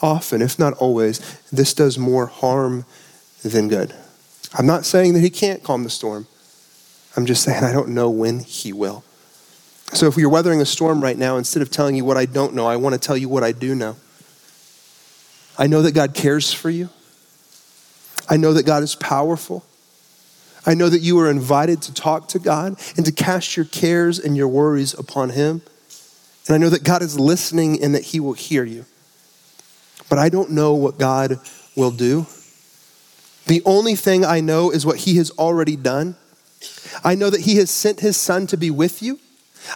Often, 0.04 0.42
if 0.42 0.58
not 0.58 0.74
always, 0.74 1.18
this 1.50 1.72
does 1.72 1.98
more 1.98 2.26
harm 2.26 2.84
than 3.42 3.68
good. 3.68 3.94
I'm 4.52 4.66
not 4.66 4.84
saying 4.84 5.14
that 5.14 5.20
he 5.20 5.30
can't 5.30 5.62
calm 5.62 5.82
the 5.82 5.88
storm. 5.88 6.26
I'm 7.16 7.24
just 7.24 7.42
saying 7.42 7.64
I 7.64 7.72
don't 7.72 7.88
know 7.88 8.10
when 8.10 8.40
he 8.40 8.70
will. 8.70 9.02
So 9.94 10.06
if 10.06 10.18
you're 10.18 10.28
weathering 10.28 10.60
a 10.60 10.66
storm 10.66 11.02
right 11.02 11.16
now, 11.16 11.38
instead 11.38 11.62
of 11.62 11.70
telling 11.70 11.96
you 11.96 12.04
what 12.04 12.18
I 12.18 12.26
don't 12.26 12.54
know, 12.54 12.66
I 12.66 12.76
want 12.76 12.92
to 12.92 13.00
tell 13.00 13.16
you 13.16 13.30
what 13.30 13.42
I 13.42 13.52
do 13.52 13.74
know. 13.74 13.96
I 15.56 15.68
know 15.68 15.80
that 15.80 15.92
God 15.92 16.12
cares 16.12 16.52
for 16.52 16.68
you. 16.68 16.90
I 18.28 18.36
know 18.36 18.52
that 18.52 18.66
God 18.66 18.82
is 18.82 18.94
powerful. 18.96 19.64
I 20.66 20.74
know 20.74 20.90
that 20.90 21.00
you 21.00 21.18
are 21.20 21.30
invited 21.30 21.80
to 21.80 21.94
talk 21.94 22.28
to 22.28 22.38
God 22.38 22.76
and 22.98 23.06
to 23.06 23.12
cast 23.12 23.56
your 23.56 23.64
cares 23.64 24.18
and 24.18 24.36
your 24.36 24.48
worries 24.48 24.92
upon 24.92 25.30
Him. 25.30 25.62
And 26.46 26.56
I 26.56 26.58
know 26.58 26.68
that 26.68 26.84
God 26.84 27.00
is 27.00 27.18
listening 27.18 27.82
and 27.82 27.94
that 27.94 28.02
He 28.02 28.20
will 28.20 28.34
hear 28.34 28.64
you. 28.64 28.84
But 30.08 30.18
I 30.18 30.28
don't 30.28 30.50
know 30.50 30.74
what 30.74 30.98
God 30.98 31.40
will 31.76 31.90
do. 31.90 32.26
The 33.46 33.62
only 33.64 33.94
thing 33.94 34.24
I 34.24 34.40
know 34.40 34.70
is 34.70 34.86
what 34.86 34.98
He 34.98 35.16
has 35.16 35.30
already 35.32 35.76
done. 35.76 36.16
I 37.02 37.14
know 37.14 37.30
that 37.30 37.42
He 37.42 37.56
has 37.56 37.70
sent 37.70 38.00
His 38.00 38.16
Son 38.16 38.46
to 38.48 38.56
be 38.56 38.70
with 38.70 39.02
you. 39.02 39.18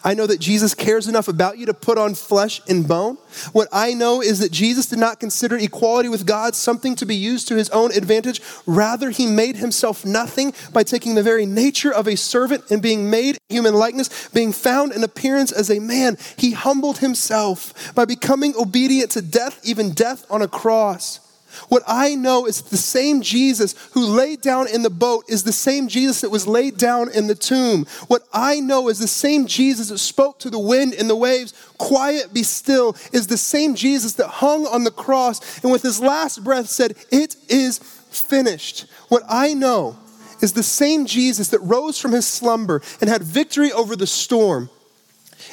I 0.05 0.15
know 0.15 0.27
that 0.27 0.41
Jesus 0.41 0.75
cares 0.75 1.09
enough 1.09 1.29
about 1.29 1.59
you 1.59 1.67
to 1.67 1.75
put 1.75 1.99
on 1.99 2.15
flesh 2.15 2.61
and 2.69 2.87
bone. 2.87 3.17
What 3.53 3.69
I 3.73 3.95
know 3.95 4.21
is 4.21 4.39
that 4.41 4.53
Jesus 4.53 4.87
did 4.87 4.99
not 4.99 5.21
consider 5.21 5.57
equality 5.57 6.09
with 6.09 6.27
God 6.27 6.55
something 6.55 6.95
to 6.97 7.07
be 7.07 7.17
used 7.17 7.49
to 7.49 7.57
his 7.57 7.71
own 7.71 7.93
advantage. 7.93 8.41
Rather, 8.67 9.11
he 9.11 9.27
made 9.27 9.57
himself 9.57 10.05
nothing 10.05 10.53
by 10.73 10.83
taking 10.83 11.15
the 11.15 11.23
very 11.23 11.47
nature 11.47 11.93
of 11.93 12.07
a 12.07 12.17
servant 12.17 12.71
and 12.71 12.83
being 12.83 13.11
made 13.11 13.39
human 13.49 13.75
likeness, 13.75 14.29
being 14.29 14.53
found 14.53 14.93
in 14.93 15.05
appearance 15.05 15.53
as 15.53 15.71
a 15.71 15.79
man. 15.79 16.17
He 16.37 16.53
humbled 16.53 16.99
himself 16.99 17.95
by 17.95 18.05
becoming 18.05 18.55
obedient 18.57 19.11
to 19.13 19.23
death, 19.23 19.61
even 19.65 19.93
death 19.93 20.27
on 20.31 20.43
a 20.43 20.49
cross. 20.49 21.21
What 21.69 21.83
I 21.87 22.15
know 22.15 22.47
is 22.47 22.63
the 22.63 22.77
same 22.77 23.23
Jesus 23.23 23.75
who 23.93 24.07
laid 24.07 24.41
down 24.41 24.69
in 24.69 24.83
the 24.83 24.91
boat 24.91 25.25
is 25.29 25.43
the 25.43 25.53
same 25.53 25.89
Jesus 25.89 26.21
that 26.21 26.31
was 26.31 26.47
laid 26.47 26.77
down 26.77 27.11
in 27.11 27.27
the 27.27 27.35
tomb. 27.35 27.87
What 28.07 28.23
I 28.33 28.61
know 28.61 28.89
is 28.89 28.99
the 28.99 29.09
same 29.09 29.47
Jesus 29.47 29.89
that 29.89 29.99
spoke 29.99 30.39
to 30.41 30.51
the 30.51 30.59
wind 30.59 30.95
and 30.95 31.09
the 31.09 31.17
waves, 31.17 31.53
quiet, 31.79 32.33
be 32.33 32.43
still, 32.43 32.97
is 33.13 33.27
the 33.27 33.37
same 33.37 33.75
Jesus 33.75 34.15
that 34.15 34.29
hung 34.29 34.67
on 34.67 34.85
the 34.85 34.91
cross 34.91 35.63
and 35.63 35.73
with 35.73 35.83
his 35.83 36.01
last 36.01 36.45
breath 36.45 36.69
said, 36.69 36.97
It 37.11 37.37
is 37.49 37.79
finished. 37.79 38.87
What 39.09 39.23
I 39.29 39.55
know 39.55 39.97
is 40.41 40.53
the 40.53 40.63
same 40.63 41.07
Jesus 41.07 41.49
that 41.49 41.61
rose 41.61 41.99
from 41.99 42.13
his 42.13 42.27
slumber 42.27 42.81
and 43.01 43.11
had 43.11 43.23
victory 43.23 43.73
over 43.73 43.97
the 43.97 44.07
storm 44.07 44.71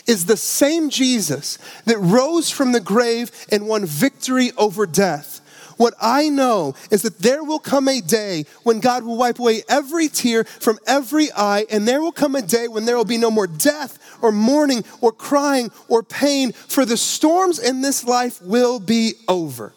is 0.07 0.25
the 0.25 0.37
same 0.37 0.89
Jesus 0.89 1.57
that 1.85 1.97
rose 1.97 2.49
from 2.49 2.71
the 2.71 2.79
grave 2.79 3.31
and 3.51 3.67
won 3.67 3.85
victory 3.85 4.51
over 4.57 4.85
death. 4.85 5.34
What 5.77 5.93
I 6.01 6.29
know 6.29 6.75
is 6.89 7.01
that 7.01 7.19
there 7.19 7.43
will 7.43 7.59
come 7.59 7.87
a 7.87 8.01
day 8.01 8.45
when 8.63 8.79
God 8.79 9.03
will 9.03 9.17
wipe 9.17 9.39
away 9.39 9.63
every 9.67 10.07
tear 10.07 10.45
from 10.45 10.79
every 10.87 11.31
eye, 11.35 11.65
and 11.69 11.87
there 11.87 12.01
will 12.01 12.11
come 12.11 12.35
a 12.35 12.41
day 12.41 12.67
when 12.67 12.85
there 12.85 12.95
will 12.95 13.05
be 13.05 13.17
no 13.17 13.31
more 13.31 13.47
death 13.47 13.99
or 14.21 14.31
mourning 14.31 14.85
or 15.01 15.11
crying 15.11 15.71
or 15.87 16.01
pain, 16.01 16.53
for 16.53 16.85
the 16.85 16.97
storms 16.97 17.59
in 17.59 17.81
this 17.81 18.05
life 18.05 18.41
will 18.41 18.79
be 18.79 19.13
over. 19.27 19.73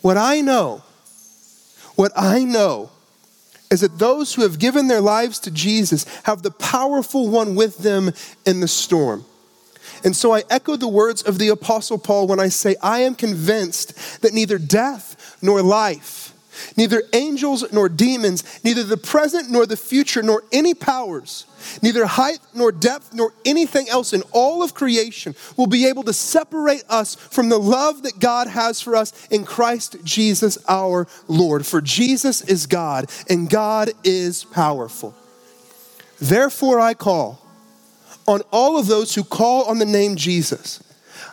What 0.00 0.16
I 0.16 0.40
know, 0.40 0.82
what 1.94 2.12
I 2.16 2.44
know 2.44 2.90
is 3.70 3.80
that 3.80 3.98
those 3.98 4.34
who 4.34 4.42
have 4.42 4.58
given 4.58 4.88
their 4.88 5.00
lives 5.00 5.38
to 5.40 5.50
Jesus 5.50 6.04
have 6.24 6.42
the 6.42 6.50
powerful 6.50 7.28
one 7.28 7.54
with 7.54 7.78
them 7.78 8.12
in 8.44 8.60
the 8.60 8.68
storm. 8.68 9.24
And 10.04 10.16
so 10.16 10.34
I 10.34 10.42
echo 10.50 10.76
the 10.76 10.88
words 10.88 11.22
of 11.22 11.38
the 11.38 11.48
Apostle 11.48 11.98
Paul 11.98 12.26
when 12.26 12.40
I 12.40 12.48
say, 12.48 12.76
I 12.82 13.00
am 13.00 13.14
convinced 13.14 14.22
that 14.22 14.34
neither 14.34 14.58
death 14.58 15.38
nor 15.42 15.62
life, 15.62 16.34
neither 16.76 17.02
angels 17.12 17.64
nor 17.72 17.88
demons, 17.88 18.44
neither 18.64 18.82
the 18.82 18.96
present 18.96 19.50
nor 19.50 19.64
the 19.64 19.76
future, 19.76 20.22
nor 20.22 20.44
any 20.52 20.74
powers, 20.74 21.46
neither 21.82 22.06
height 22.06 22.40
nor 22.54 22.72
depth 22.72 23.14
nor 23.14 23.32
anything 23.44 23.88
else 23.88 24.12
in 24.12 24.22
all 24.32 24.62
of 24.62 24.74
creation 24.74 25.34
will 25.56 25.66
be 25.66 25.86
able 25.86 26.02
to 26.02 26.12
separate 26.12 26.84
us 26.88 27.14
from 27.14 27.48
the 27.48 27.58
love 27.58 28.02
that 28.02 28.18
God 28.18 28.48
has 28.48 28.80
for 28.80 28.96
us 28.96 29.26
in 29.28 29.44
Christ 29.44 29.96
Jesus 30.04 30.58
our 30.68 31.06
Lord. 31.28 31.64
For 31.64 31.80
Jesus 31.80 32.42
is 32.42 32.66
God 32.66 33.10
and 33.28 33.48
God 33.48 33.90
is 34.04 34.44
powerful. 34.44 35.14
Therefore, 36.20 36.78
I 36.78 36.94
call 36.94 37.41
on 38.26 38.42
all 38.50 38.78
of 38.78 38.86
those 38.86 39.14
who 39.14 39.24
call 39.24 39.64
on 39.64 39.78
the 39.78 39.86
name 39.86 40.16
Jesus. 40.16 40.82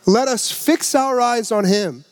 Let 0.05 0.27
us 0.27 0.51
fix 0.51 0.95
our 0.95 1.19
eyes 1.19 1.51
on 1.51 1.65
him, 1.65 2.05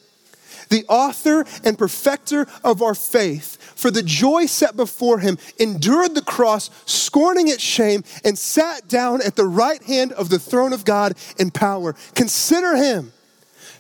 the 0.70 0.86
author 0.88 1.46
and 1.64 1.78
perfecter 1.78 2.48
of 2.64 2.82
our 2.82 2.96
faith. 2.96 3.56
For 3.76 3.92
the 3.92 4.04
joy 4.04 4.48
set 4.48 4.76
before 4.76 5.20
him, 5.20 5.38
endured 5.60 6.16
the 6.16 6.22
cross, 6.22 6.70
scorning 6.86 7.48
its 7.48 7.64
shame, 7.64 8.04
and 8.26 8.38
sat 8.38 8.88
down 8.88 9.22
at 9.22 9.36
the 9.36 9.46
right 9.46 9.82
hand 9.84 10.14
of 10.14 10.30
the 10.30 10.40
throne 10.40 10.74
of 10.74 10.84
God 10.84 11.14
in 11.38 11.52
power. 11.52 11.94
Consider 12.16 12.76
him 12.76 13.14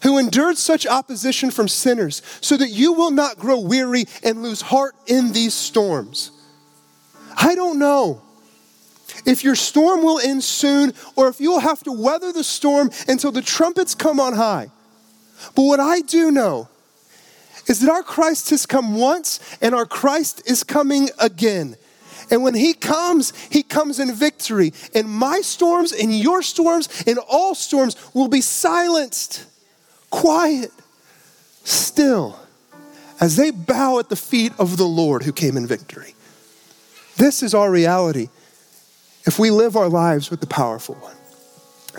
who 0.03 0.17
endured 0.17 0.57
such 0.57 0.85
opposition 0.85 1.49
from 1.49 1.67
sinners, 1.67 2.21
so 2.41 2.55
that 2.57 2.69
you 2.69 2.93
will 2.93 3.11
not 3.11 3.39
grow 3.39 3.59
weary 3.59 4.05
and 4.23 4.43
lose 4.43 4.61
heart 4.61 4.95
in 5.07 5.33
these 5.33 5.53
storms. 5.53 6.31
I 7.35 7.55
don't 7.55 7.79
know 7.79 8.21
if 9.25 9.43
your 9.43 9.55
storm 9.55 10.03
will 10.03 10.19
end 10.19 10.43
soon 10.43 10.93
or 11.15 11.27
if 11.27 11.39
you'll 11.39 11.59
have 11.59 11.83
to 11.83 11.91
weather 11.91 12.31
the 12.31 12.43
storm 12.43 12.91
until 13.07 13.31
the 13.31 13.41
trumpets 13.41 13.95
come 13.95 14.19
on 14.19 14.33
high. 14.33 14.69
But 15.55 15.63
what 15.63 15.79
I 15.79 16.01
do 16.01 16.31
know 16.31 16.69
is 17.67 17.81
that 17.81 17.89
our 17.89 18.03
Christ 18.03 18.49
has 18.49 18.65
come 18.65 18.95
once 18.95 19.39
and 19.61 19.75
our 19.75 19.85
Christ 19.85 20.49
is 20.49 20.63
coming 20.63 21.09
again. 21.19 21.75
And 22.29 22.43
when 22.43 22.55
he 22.55 22.73
comes, 22.73 23.33
he 23.47 23.63
comes 23.63 23.99
in 23.99 24.13
victory. 24.13 24.73
And 24.93 25.09
my 25.09 25.41
storms 25.41 25.93
and 25.93 26.17
your 26.17 26.41
storms 26.41 26.89
and 27.05 27.17
all 27.29 27.55
storms 27.55 27.95
will 28.13 28.27
be 28.27 28.41
silenced, 28.41 29.45
quiet, 30.09 30.71
still, 31.63 32.37
as 33.19 33.35
they 33.35 33.51
bow 33.51 33.99
at 33.99 34.09
the 34.09 34.15
feet 34.15 34.53
of 34.59 34.77
the 34.77 34.85
Lord 34.85 35.23
who 35.23 35.31
came 35.31 35.57
in 35.57 35.67
victory. 35.67 36.15
This 37.15 37.41
is 37.41 37.53
our 37.53 37.71
reality 37.71 38.29
if 39.27 39.37
we 39.37 39.51
live 39.51 39.75
our 39.75 39.89
lives 39.89 40.31
with 40.31 40.39
the 40.39 40.47
powerful 40.47 40.95
one. 40.95 41.15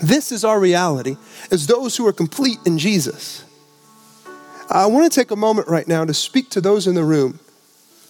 This 0.01 0.31
is 0.31 0.43
our 0.43 0.59
reality 0.59 1.15
as 1.51 1.67
those 1.67 1.95
who 1.95 2.07
are 2.07 2.13
complete 2.13 2.57
in 2.65 2.77
Jesus. 2.79 3.45
I 4.69 4.87
want 4.87 5.11
to 5.11 5.19
take 5.19 5.31
a 5.31 5.35
moment 5.35 5.67
right 5.67 5.87
now 5.87 6.05
to 6.05 6.13
speak 6.13 6.49
to 6.51 6.61
those 6.61 6.87
in 6.87 6.95
the 6.95 7.03
room 7.03 7.39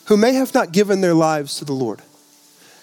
who 0.06 0.18
may 0.18 0.34
have 0.34 0.54
not 0.54 0.72
given 0.72 1.02
their 1.02 1.14
lives 1.14 1.58
to 1.58 1.66
the 1.66 1.74
Lord. 1.74 2.02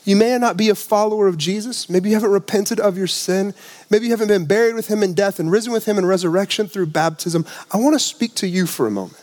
You 0.05 0.15
may 0.15 0.39
not 0.39 0.57
be 0.57 0.69
a 0.69 0.75
follower 0.75 1.27
of 1.27 1.37
Jesus. 1.37 1.91
Maybe 1.91 2.11
you 2.11 2.15
haven't 2.15 2.31
repented 2.31 2.79
of 2.79 2.97
your 2.97 3.09
sin. 3.09 3.55
Maybe 3.91 4.05
you 4.05 4.13
haven't 4.13 4.29
been 4.29 4.47
buried 4.47 4.75
with 4.75 4.87
him 4.87 5.03
in 5.03 5.15
death 5.15 5.41
and 5.41 5.51
risen 5.51 5.73
with 5.73 5.87
him 5.87 5.99
in 5.99 6.07
resurrection 6.07 6.69
through 6.69 6.87
baptism. 6.87 7.45
I 7.73 7.79
want 7.79 7.95
to 7.95 7.99
speak 7.99 8.35
to 8.37 8.47
you 8.47 8.67
for 8.67 8.87
a 8.87 8.91
moment. 8.91 9.21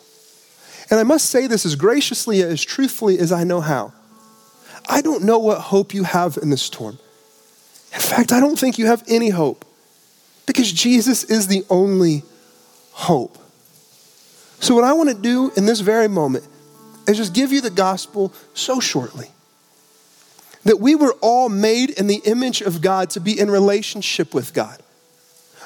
And 0.90 1.00
I 1.00 1.04
must 1.04 1.30
say 1.30 1.48
this 1.48 1.66
as 1.66 1.76
graciously, 1.76 2.42
as 2.42 2.64
truthfully 2.64 3.18
as 3.20 3.32
I 3.32 3.44
know 3.44 3.62
how. 3.62 3.94
I 4.90 5.02
don't 5.02 5.24
know 5.24 5.40
what 5.40 5.60
hope 5.60 5.94
you 5.94 6.04
have 6.04 6.38
in 6.38 6.50
this 6.50 6.62
storm. 6.62 7.00
In 7.94 8.00
fact, 8.00 8.32
I 8.32 8.40
don't 8.40 8.58
think 8.58 8.78
you 8.78 8.88
have 8.88 9.04
any 9.08 9.30
hope 9.30 9.66
because 10.46 10.72
Jesus 10.72 11.24
is 11.24 11.48
the 11.48 11.64
only 11.70 12.24
hope. 12.92 13.38
So, 14.60 14.76
what 14.76 14.84
I 14.84 14.94
want 14.94 15.10
to 15.10 15.16
do 15.16 15.52
in 15.56 15.66
this 15.66 15.80
very 15.82 16.08
moment 16.08 16.48
is 17.08 17.18
just 17.18 17.34
give 17.34 17.52
you 17.52 17.62
the 17.62 17.70
gospel 17.70 18.34
so 18.54 18.80
shortly 18.80 19.30
that 20.64 20.80
we 20.80 20.96
were 20.96 21.16
all 21.22 21.50
made 21.50 21.90
in 21.92 22.08
the 22.08 22.22
image 22.26 22.62
of 22.62 22.82
God 22.82 23.10
to 23.12 23.20
be 23.20 23.38
in 23.38 23.52
relationship 23.52 24.34
with 24.34 24.54
God. 24.54 24.82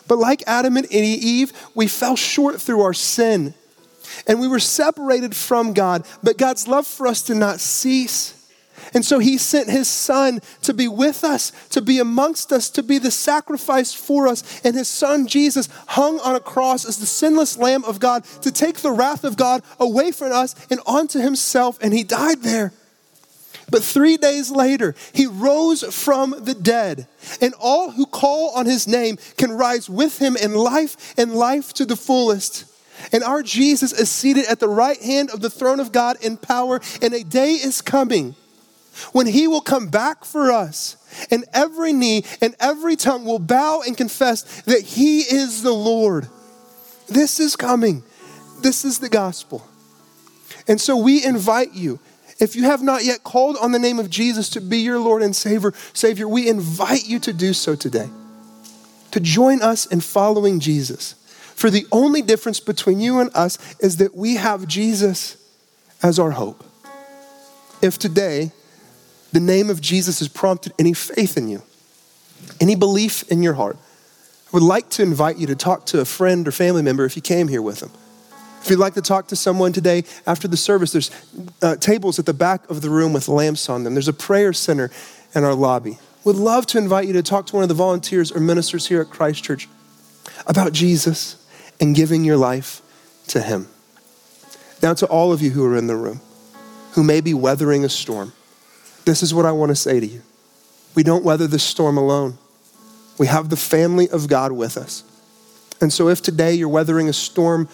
But 0.07 0.17
like 0.17 0.43
Adam 0.47 0.77
and 0.77 0.91
Eve, 0.91 1.53
we 1.75 1.87
fell 1.87 2.15
short 2.15 2.61
through 2.61 2.81
our 2.81 2.93
sin 2.93 3.53
and 4.25 4.39
we 4.39 4.47
were 4.47 4.59
separated 4.59 5.35
from 5.35 5.73
God. 5.73 6.05
But 6.23 6.37
God's 6.37 6.67
love 6.67 6.87
for 6.87 7.07
us 7.07 7.21
did 7.21 7.37
not 7.37 7.59
cease. 7.59 8.33
And 8.93 9.05
so 9.05 9.19
he 9.19 9.37
sent 9.37 9.69
his 9.69 9.87
son 9.87 10.41
to 10.61 10.73
be 10.73 10.87
with 10.87 11.23
us, 11.23 11.51
to 11.69 11.81
be 11.81 11.99
amongst 11.99 12.51
us, 12.51 12.69
to 12.71 12.83
be 12.83 12.97
the 12.97 13.11
sacrifice 13.11 13.93
for 13.93 14.27
us. 14.27 14.61
And 14.63 14.75
his 14.75 14.87
son 14.87 15.27
Jesus 15.27 15.69
hung 15.87 16.19
on 16.19 16.35
a 16.35 16.39
cross 16.39 16.85
as 16.85 16.97
the 16.97 17.05
sinless 17.05 17.57
Lamb 17.57 17.83
of 17.83 17.99
God 17.99 18.23
to 18.41 18.51
take 18.51 18.77
the 18.77 18.91
wrath 18.91 19.23
of 19.23 19.37
God 19.37 19.63
away 19.79 20.11
from 20.11 20.31
us 20.31 20.55
and 20.69 20.79
onto 20.85 21.19
himself. 21.19 21.77
And 21.81 21.93
he 21.93 22.03
died 22.03 22.41
there. 22.41 22.73
But 23.69 23.83
three 23.83 24.15
days 24.15 24.49
later, 24.49 24.95
he 25.11 25.27
rose 25.27 25.83
from 25.83 26.33
the 26.39 26.53
dead, 26.53 27.05
and 27.41 27.53
all 27.59 27.91
who 27.91 28.05
call 28.05 28.51
on 28.51 28.65
his 28.65 28.87
name 28.87 29.17
can 29.35 29.51
rise 29.51 29.89
with 29.89 30.19
him 30.19 30.37
in 30.37 30.53
life 30.53 31.13
and 31.17 31.33
life 31.33 31.73
to 31.73 31.85
the 31.85 31.97
fullest. 31.97 32.63
And 33.11 33.25
our 33.25 33.43
Jesus 33.43 33.91
is 33.91 34.09
seated 34.09 34.45
at 34.45 34.61
the 34.61 34.69
right 34.69 35.01
hand 35.01 35.31
of 35.31 35.41
the 35.41 35.49
throne 35.49 35.81
of 35.81 35.91
God 35.91 36.15
in 36.23 36.37
power, 36.37 36.79
and 37.01 37.13
a 37.13 37.25
day 37.25 37.51
is 37.51 37.81
coming 37.81 38.35
when 39.11 39.27
he 39.27 39.47
will 39.47 39.61
come 39.61 39.87
back 39.87 40.25
for 40.25 40.51
us, 40.51 40.97
and 41.31 41.45
every 41.53 41.93
knee 41.93 42.23
and 42.41 42.55
every 42.59 42.95
tongue 42.95 43.25
will 43.25 43.39
bow 43.39 43.81
and 43.85 43.95
confess 43.95 44.61
that 44.63 44.81
he 44.81 45.19
is 45.19 45.63
the 45.63 45.73
Lord. 45.73 46.27
This 47.07 47.39
is 47.39 47.55
coming. 47.55 48.03
This 48.61 48.83
is 48.83 48.99
the 48.99 49.09
gospel. 49.09 49.67
And 50.67 50.81
so 50.81 50.97
we 50.97 51.23
invite 51.23 51.73
you 51.73 51.99
if 52.39 52.55
you 52.55 52.63
have 52.63 52.83
not 52.83 53.03
yet 53.03 53.23
called 53.23 53.57
on 53.57 53.71
the 53.71 53.79
name 53.79 53.99
of 53.99 54.09
Jesus 54.09 54.49
to 54.49 54.61
be 54.61 54.77
your 54.77 54.99
Lord 54.99 55.23
and 55.23 55.35
Savior, 55.35 55.73
Savior, 55.93 56.27
we 56.27 56.47
invite 56.47 57.07
you 57.07 57.19
to 57.19 57.33
do 57.33 57.53
so 57.53 57.75
today. 57.75 58.09
To 59.11 59.19
join 59.19 59.61
us 59.61 59.85
in 59.87 60.01
following 60.01 60.59
Jesus. 60.59 61.13
For 61.55 61.71
the 61.71 61.87
only 61.91 62.21
difference 62.21 62.59
between 62.59 62.99
you 62.99 63.19
and 63.19 63.31
us 63.33 63.57
is 63.79 63.97
that 63.97 64.15
we 64.15 64.35
have 64.35 64.67
Jesus 64.67 65.37
as 66.03 66.19
our 66.19 66.31
hope. 66.31 66.63
If 67.81 67.97
today 67.97 68.51
the 69.37 69.43
name 69.43 69.69
of 69.69 69.79
Jesus 69.79 70.17
has 70.17 70.27
prompted 70.27 70.73
any 70.79 70.93
faith 70.93 71.37
in 71.37 71.47
you, 71.47 71.61
any 72.59 72.73
belief 72.73 73.21
in 73.31 73.43
your 73.43 73.53
heart, 73.53 73.77
I 73.77 74.49
would 74.51 74.63
like 74.63 74.89
to 74.91 75.03
invite 75.03 75.37
you 75.37 75.45
to 75.45 75.55
talk 75.55 75.85
to 75.87 75.99
a 75.99 76.05
friend 76.05 76.47
or 76.47 76.51
family 76.51 76.81
member 76.81 77.05
if 77.05 77.15
you 77.15 77.21
came 77.21 77.47
here 77.47 77.61
with 77.61 77.81
them. 77.81 77.91
If 78.63 78.71
you'd 78.71 78.79
like 78.79 78.95
to 78.95 79.01
talk 79.03 79.27
to 79.27 79.35
someone 79.35 79.73
today 79.73 80.05
after 80.25 80.47
the 80.47 80.57
service, 80.57 80.91
there's 80.91 81.11
uh, 81.61 81.75
tables 81.75 82.17
at 82.17 82.25
the 82.25 82.33
back 82.33 82.67
of 82.67 82.81
the 82.81 82.89
room 82.89 83.13
with 83.13 83.27
lamps 83.27 83.69
on 83.69 83.83
them. 83.83 83.93
There's 83.93 84.07
a 84.07 84.13
prayer 84.13 84.53
center 84.53 84.89
in 85.35 85.43
our 85.43 85.53
lobby. 85.53 85.99
Would 86.23 86.37
love 86.37 86.65
to 86.67 86.79
invite 86.79 87.05
you 87.05 87.13
to 87.13 87.21
talk 87.21 87.45
to 87.47 87.55
one 87.55 87.61
of 87.61 87.69
the 87.69 87.75
volunteers 87.75 88.31
or 88.31 88.39
ministers 88.39 88.87
here 88.87 89.01
at 89.01 89.11
Christ 89.11 89.43
Church 89.43 89.69
about 90.47 90.73
Jesus 90.73 91.45
and 91.79 91.95
giving 91.95 92.23
your 92.23 92.37
life 92.37 92.81
to 93.27 93.39
Him. 93.39 93.67
Now, 94.81 94.95
to 94.95 95.05
all 95.05 95.31
of 95.31 95.43
you 95.43 95.51
who 95.51 95.63
are 95.63 95.77
in 95.77 95.85
the 95.85 95.95
room, 95.95 96.21
who 96.93 97.03
may 97.03 97.21
be 97.21 97.35
weathering 97.35 97.85
a 97.85 97.89
storm, 97.89 98.33
this 99.07 99.23
is 99.23 99.33
what 99.33 99.45
I 99.45 99.53
want 99.53 99.69
to 99.69 99.75
say 99.75 100.01
to 100.01 100.05
you. 100.05 100.21
We 100.93 101.01
don't 101.01 101.23
weather 101.23 101.47
the 101.47 101.59
storm 101.59 101.97
alone. 101.97 102.37
We 103.17 103.27
have 103.27 103.49
the 103.49 103.55
family 103.55 104.09
of 104.09 104.27
God 104.27 104.51
with 104.51 104.75
us. 104.75 105.03
And 105.79 105.93
so, 105.93 106.09
if 106.09 106.21
today 106.21 106.55
you're 106.55 106.67
weathering 106.67 107.07
a 107.07 107.13
storm 107.13 107.69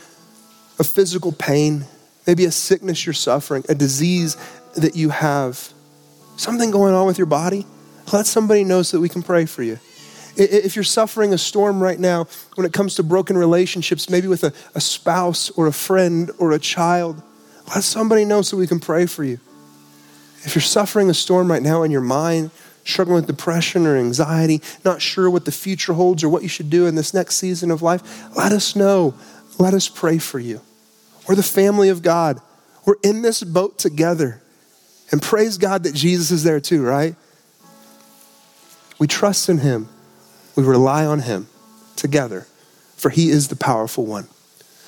of 0.77 0.85
physical 0.85 1.31
pain, 1.31 1.85
maybe 2.27 2.45
a 2.45 2.51
sickness 2.51 3.03
you're 3.05 3.13
suffering, 3.13 3.63
a 3.67 3.73
disease 3.73 4.37
that 4.75 4.95
you 4.95 5.09
have, 5.09 5.73
something 6.37 6.69
going 6.69 6.93
on 6.93 7.07
with 7.07 7.17
your 7.17 7.25
body, 7.25 7.65
let 8.11 8.27
somebody 8.27 8.63
know 8.63 8.83
so 8.83 8.97
that 8.97 9.01
we 9.01 9.09
can 9.09 9.23
pray 9.23 9.45
for 9.45 9.63
you. 9.63 9.79
If 10.35 10.75
you're 10.75 10.83
suffering 10.83 11.33
a 11.33 11.37
storm 11.39 11.81
right 11.81 11.99
now 11.99 12.27
when 12.55 12.65
it 12.65 12.73
comes 12.73 12.95
to 12.95 13.03
broken 13.03 13.37
relationships, 13.37 14.07
maybe 14.07 14.27
with 14.27 14.43
a, 14.43 14.53
a 14.75 14.81
spouse 14.81 15.49
or 15.51 15.65
a 15.65 15.73
friend 15.73 16.29
or 16.37 16.51
a 16.51 16.59
child, 16.59 17.21
let 17.73 17.83
somebody 17.83 18.23
know 18.23 18.43
so 18.43 18.55
we 18.55 18.67
can 18.67 18.79
pray 18.79 19.07
for 19.07 19.23
you. 19.23 19.39
If 20.43 20.55
you're 20.55 20.61
suffering 20.61 21.09
a 21.09 21.13
storm 21.13 21.49
right 21.49 21.61
now 21.61 21.83
in 21.83 21.91
your 21.91 22.01
mind, 22.01 22.51
struggling 22.85 23.15
with 23.15 23.27
depression 23.27 23.87
or 23.87 23.97
anxiety, 23.97 24.61
not 24.83 25.01
sure 25.01 25.29
what 25.29 25.45
the 25.45 25.51
future 25.51 25.93
holds 25.93 26.23
or 26.23 26.29
what 26.29 26.43
you 26.43 26.49
should 26.49 26.69
do 26.69 26.85
in 26.85 26.95
this 26.95 27.13
next 27.13 27.35
season 27.35 27.71
of 27.71 27.81
life, 27.81 28.35
let 28.35 28.51
us 28.51 28.75
know. 28.75 29.13
Let 29.57 29.73
us 29.73 29.87
pray 29.87 30.17
for 30.17 30.39
you. 30.39 30.61
We're 31.27 31.35
the 31.35 31.43
family 31.43 31.89
of 31.89 32.01
God. 32.01 32.41
We're 32.85 32.95
in 33.03 33.21
this 33.21 33.43
boat 33.43 33.77
together. 33.77 34.41
And 35.11 35.21
praise 35.21 35.57
God 35.57 35.83
that 35.83 35.93
Jesus 35.93 36.31
is 36.31 36.43
there 36.43 36.59
too, 36.59 36.83
right? 36.83 37.15
We 38.99 39.07
trust 39.07 39.47
in 39.47 39.59
Him. 39.59 39.89
We 40.55 40.63
rely 40.63 41.05
on 41.05 41.19
Him 41.19 41.47
together, 41.95 42.47
for 42.95 43.09
He 43.09 43.29
is 43.29 43.47
the 43.47 43.55
powerful 43.55 44.05
one. 44.05 44.27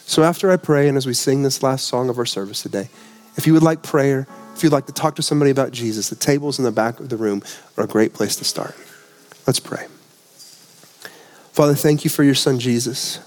So 0.06 0.24
after 0.24 0.52
I 0.52 0.58
pray 0.58 0.88
and 0.88 0.98
as 0.98 1.08
we 1.08 1.14
sing 1.14 1.44
this 1.44 1.64
last 1.64 1.88
song 1.88 2.10
of 2.10 2.18
our 2.18 2.26
service 2.26 2.62
today, 2.62 2.90
if 3.38 3.48
you 3.48 3.54
would 3.54 3.64
like 3.64 3.82
prayer, 3.82 4.28
if 4.56 4.64
you'd 4.64 4.72
like 4.72 4.86
to 4.86 4.94
talk 4.94 5.16
to 5.16 5.22
somebody 5.22 5.52
about 5.52 5.72
Jesus, 5.72 6.10
the 6.10 6.16
tables 6.16 6.60
in 6.60 6.66
the 6.66 6.72
back 6.72 7.02
of 7.02 7.10
the 7.10 7.18
room 7.18 7.44
are 7.78 7.84
a 7.84 7.88
great 7.88 8.14
place 8.14 8.38
to 8.38 8.46
start. 8.46 8.76
Let's 9.46 9.60
pray. 9.60 9.88
Father, 11.52 11.76
thank 11.76 12.06
you 12.06 12.10
for 12.10 12.24
your 12.24 12.36
son 12.36 12.60
Jesus. 12.60 13.20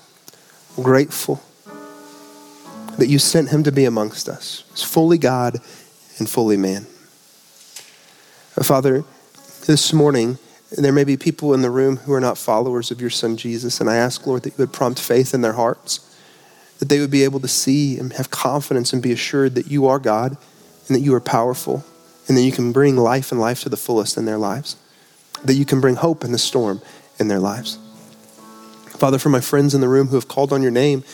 I'm 0.76 0.82
grateful 0.82 1.42
that 2.96 3.08
you 3.08 3.18
sent 3.18 3.50
him 3.50 3.62
to 3.64 3.72
be 3.72 3.84
amongst 3.84 4.28
us. 4.28 4.64
He's 4.70 4.82
fully 4.82 5.18
God 5.18 5.60
and 6.18 6.28
fully 6.28 6.56
man. 6.56 6.86
Uh, 8.56 8.64
Father, 8.64 9.04
this 9.66 9.92
morning, 9.92 10.38
there 10.76 10.92
may 10.92 11.04
be 11.04 11.16
people 11.18 11.52
in 11.52 11.60
the 11.60 11.70
room 11.70 11.98
who 11.98 12.12
are 12.14 12.20
not 12.20 12.38
followers 12.38 12.90
of 12.90 13.02
your 13.02 13.10
son 13.10 13.36
Jesus, 13.36 13.80
and 13.80 13.90
I 13.90 13.96
ask, 13.96 14.26
Lord, 14.26 14.42
that 14.44 14.50
you 14.50 14.64
would 14.64 14.72
prompt 14.72 14.98
faith 14.98 15.34
in 15.34 15.42
their 15.42 15.52
hearts, 15.52 16.00
that 16.78 16.88
they 16.88 17.00
would 17.00 17.10
be 17.10 17.24
able 17.24 17.40
to 17.40 17.48
see 17.48 17.98
and 17.98 18.14
have 18.14 18.30
confidence 18.30 18.94
and 18.94 19.02
be 19.02 19.12
assured 19.12 19.54
that 19.56 19.66
you 19.66 19.86
are 19.86 19.98
God 19.98 20.38
and 20.88 20.96
that 20.96 21.00
you 21.00 21.14
are 21.14 21.20
powerful 21.20 21.84
and 22.26 22.36
that 22.36 22.42
you 22.42 22.52
can 22.52 22.72
bring 22.72 22.96
life 22.96 23.30
and 23.30 23.40
life 23.40 23.62
to 23.62 23.68
the 23.68 23.76
fullest 23.76 24.16
in 24.16 24.24
their 24.24 24.38
lives, 24.38 24.76
that 25.44 25.54
you 25.54 25.64
can 25.64 25.80
bring 25.80 25.96
hope 25.96 26.24
in 26.24 26.32
the 26.32 26.38
storm 26.38 26.82
in 27.18 27.28
their 27.28 27.38
lives. 27.38 27.78
Father, 28.98 29.18
for 29.18 29.28
my 29.28 29.40
friends 29.40 29.74
in 29.74 29.80
the 29.80 29.88
room 29.88 30.08
who 30.08 30.16
have 30.16 30.28
called 30.28 30.52
on 30.52 30.62
your 30.62 30.72
name 30.72 31.04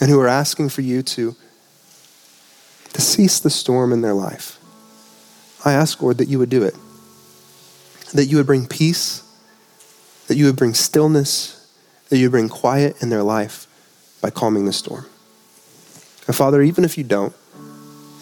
and 0.00 0.10
who 0.10 0.20
are 0.20 0.28
asking 0.28 0.68
for 0.68 0.82
you 0.82 1.02
to, 1.02 1.34
to 2.92 3.00
cease 3.00 3.40
the 3.40 3.50
storm 3.50 3.92
in 3.92 4.02
their 4.02 4.12
life, 4.12 4.58
I 5.64 5.72
ask, 5.72 6.00
Lord, 6.02 6.18
that 6.18 6.28
you 6.28 6.38
would 6.38 6.50
do 6.50 6.62
it. 6.62 6.74
That 8.12 8.26
you 8.26 8.38
would 8.38 8.46
bring 8.46 8.66
peace, 8.66 9.22
that 10.26 10.36
you 10.36 10.46
would 10.46 10.56
bring 10.56 10.74
stillness, 10.74 11.56
that 12.08 12.18
you 12.18 12.26
would 12.26 12.32
bring 12.32 12.48
quiet 12.48 13.00
in 13.02 13.08
their 13.08 13.22
life 13.22 13.66
by 14.20 14.30
calming 14.30 14.66
the 14.66 14.72
storm. 14.72 15.06
And 16.26 16.36
Father, 16.36 16.60
even 16.62 16.84
if 16.84 16.98
you 16.98 17.04
don't, 17.04 17.34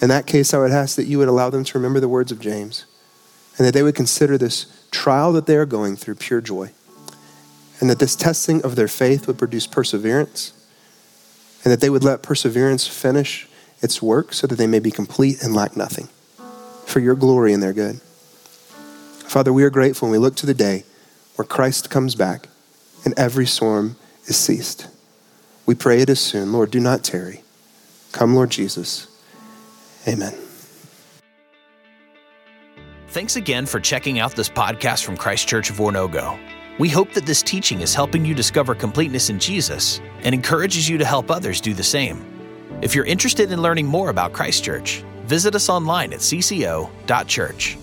in 0.01 0.09
that 0.09 0.27
case, 0.27 0.55
I 0.55 0.59
would 0.59 0.71
ask 0.71 0.97
that 0.97 1.07
you 1.07 1.19
would 1.19 1.29
allow 1.29 1.51
them 1.51 1.65
to 1.65 1.79
remember 1.79 2.01
the 2.01 2.09
words 2.09 2.31
of 2.31 2.41
James 2.41 2.85
and 3.57 3.67
that 3.67 3.75
they 3.75 3.83
would 3.83 3.95
consider 3.95 4.39
this 4.39 4.87
trial 4.91 5.33
that 5.33 5.47
they 5.47 5.57
are 5.57 5.67
going 5.67 5.97
through 5.97 6.15
pure 6.15 6.41
joy 6.41 6.71
and 7.81 7.89
that 7.91 7.99
this 7.99 8.17
testing 8.17 8.63
of 8.63 8.77
their 8.77 8.89
faith 8.89 9.27
would 9.27 9.39
produce 9.39 9.67
perseverance, 9.67 10.53
and 11.65 11.73
that 11.73 11.81
they 11.81 11.91
would 11.91 12.05
let 12.05 12.23
perseverance 12.23 12.87
finish 12.87 13.49
its 13.81 14.03
work 14.03 14.33
so 14.33 14.47
that 14.47 14.57
they 14.57 14.67
may 14.67 14.79
be 14.79 14.91
complete 14.91 15.43
and 15.43 15.55
lack 15.55 15.77
nothing 15.77 16.09
for 16.87 17.01
your 17.01 17.15
glory 17.15 17.53
and 17.53 17.63
their 17.63 17.73
good. 17.73 18.01
Father, 19.27 19.53
we 19.53 19.63
are 19.63 19.71
grateful 19.71 20.07
and 20.07 20.13
we 20.13 20.19
look 20.19 20.35
to 20.37 20.47
the 20.47 20.55
day 20.55 20.85
where 21.37 21.47
Christ 21.47 21.91
comes 21.91 22.15
back 22.15 22.49
and 23.05 23.15
every 23.17 23.47
storm 23.47 23.97
is 24.27 24.37
ceased. 24.37 24.89
We 25.67 25.75
pray 25.75 26.01
it 26.01 26.11
is 26.11 26.19
soon. 26.19 26.53
Lord, 26.53 26.71
do 26.71 26.81
not 26.81 27.05
tarry. 27.05 27.43
Come, 28.13 28.35
Lord 28.35 28.51
Jesus. 28.51 29.07
Amen. 30.09 30.35
Thanks 33.09 33.37
again 33.37 33.67
for 33.67 33.81
checking 33.81 34.19
out 34.19 34.33
this 34.33 34.49
podcast 34.49 35.05
from 35.05 35.17
Christ 35.17 35.49
Church 35.49 35.71
of 35.71 35.77
Oronogo. 35.77 36.39
We 36.79 36.89
hope 36.89 37.13
that 37.15 37.27
this 37.27 37.43
teaching 37.43 37.81
is 37.81 37.95
helping 37.95 38.25
you 38.25 38.35
discover 38.35 38.75
completeness 38.75 39.31
in 39.31 39.39
Jesus 39.39 40.01
and 40.21 40.35
encourages 40.35 40.89
you 40.89 40.99
to 40.99 41.05
help 41.05 41.31
others 41.31 41.61
do 41.61 41.75
the 41.75 41.83
same. 41.83 42.25
If 42.83 42.95
you're 42.95 43.07
interested 43.07 43.51
in 43.51 43.61
learning 43.61 43.87
more 43.87 44.11
about 44.11 44.33
Christ 44.33 44.63
Church, 44.63 45.03
visit 45.25 45.55
us 45.55 45.69
online 45.69 46.13
at 46.13 46.21
cco.church. 46.21 47.79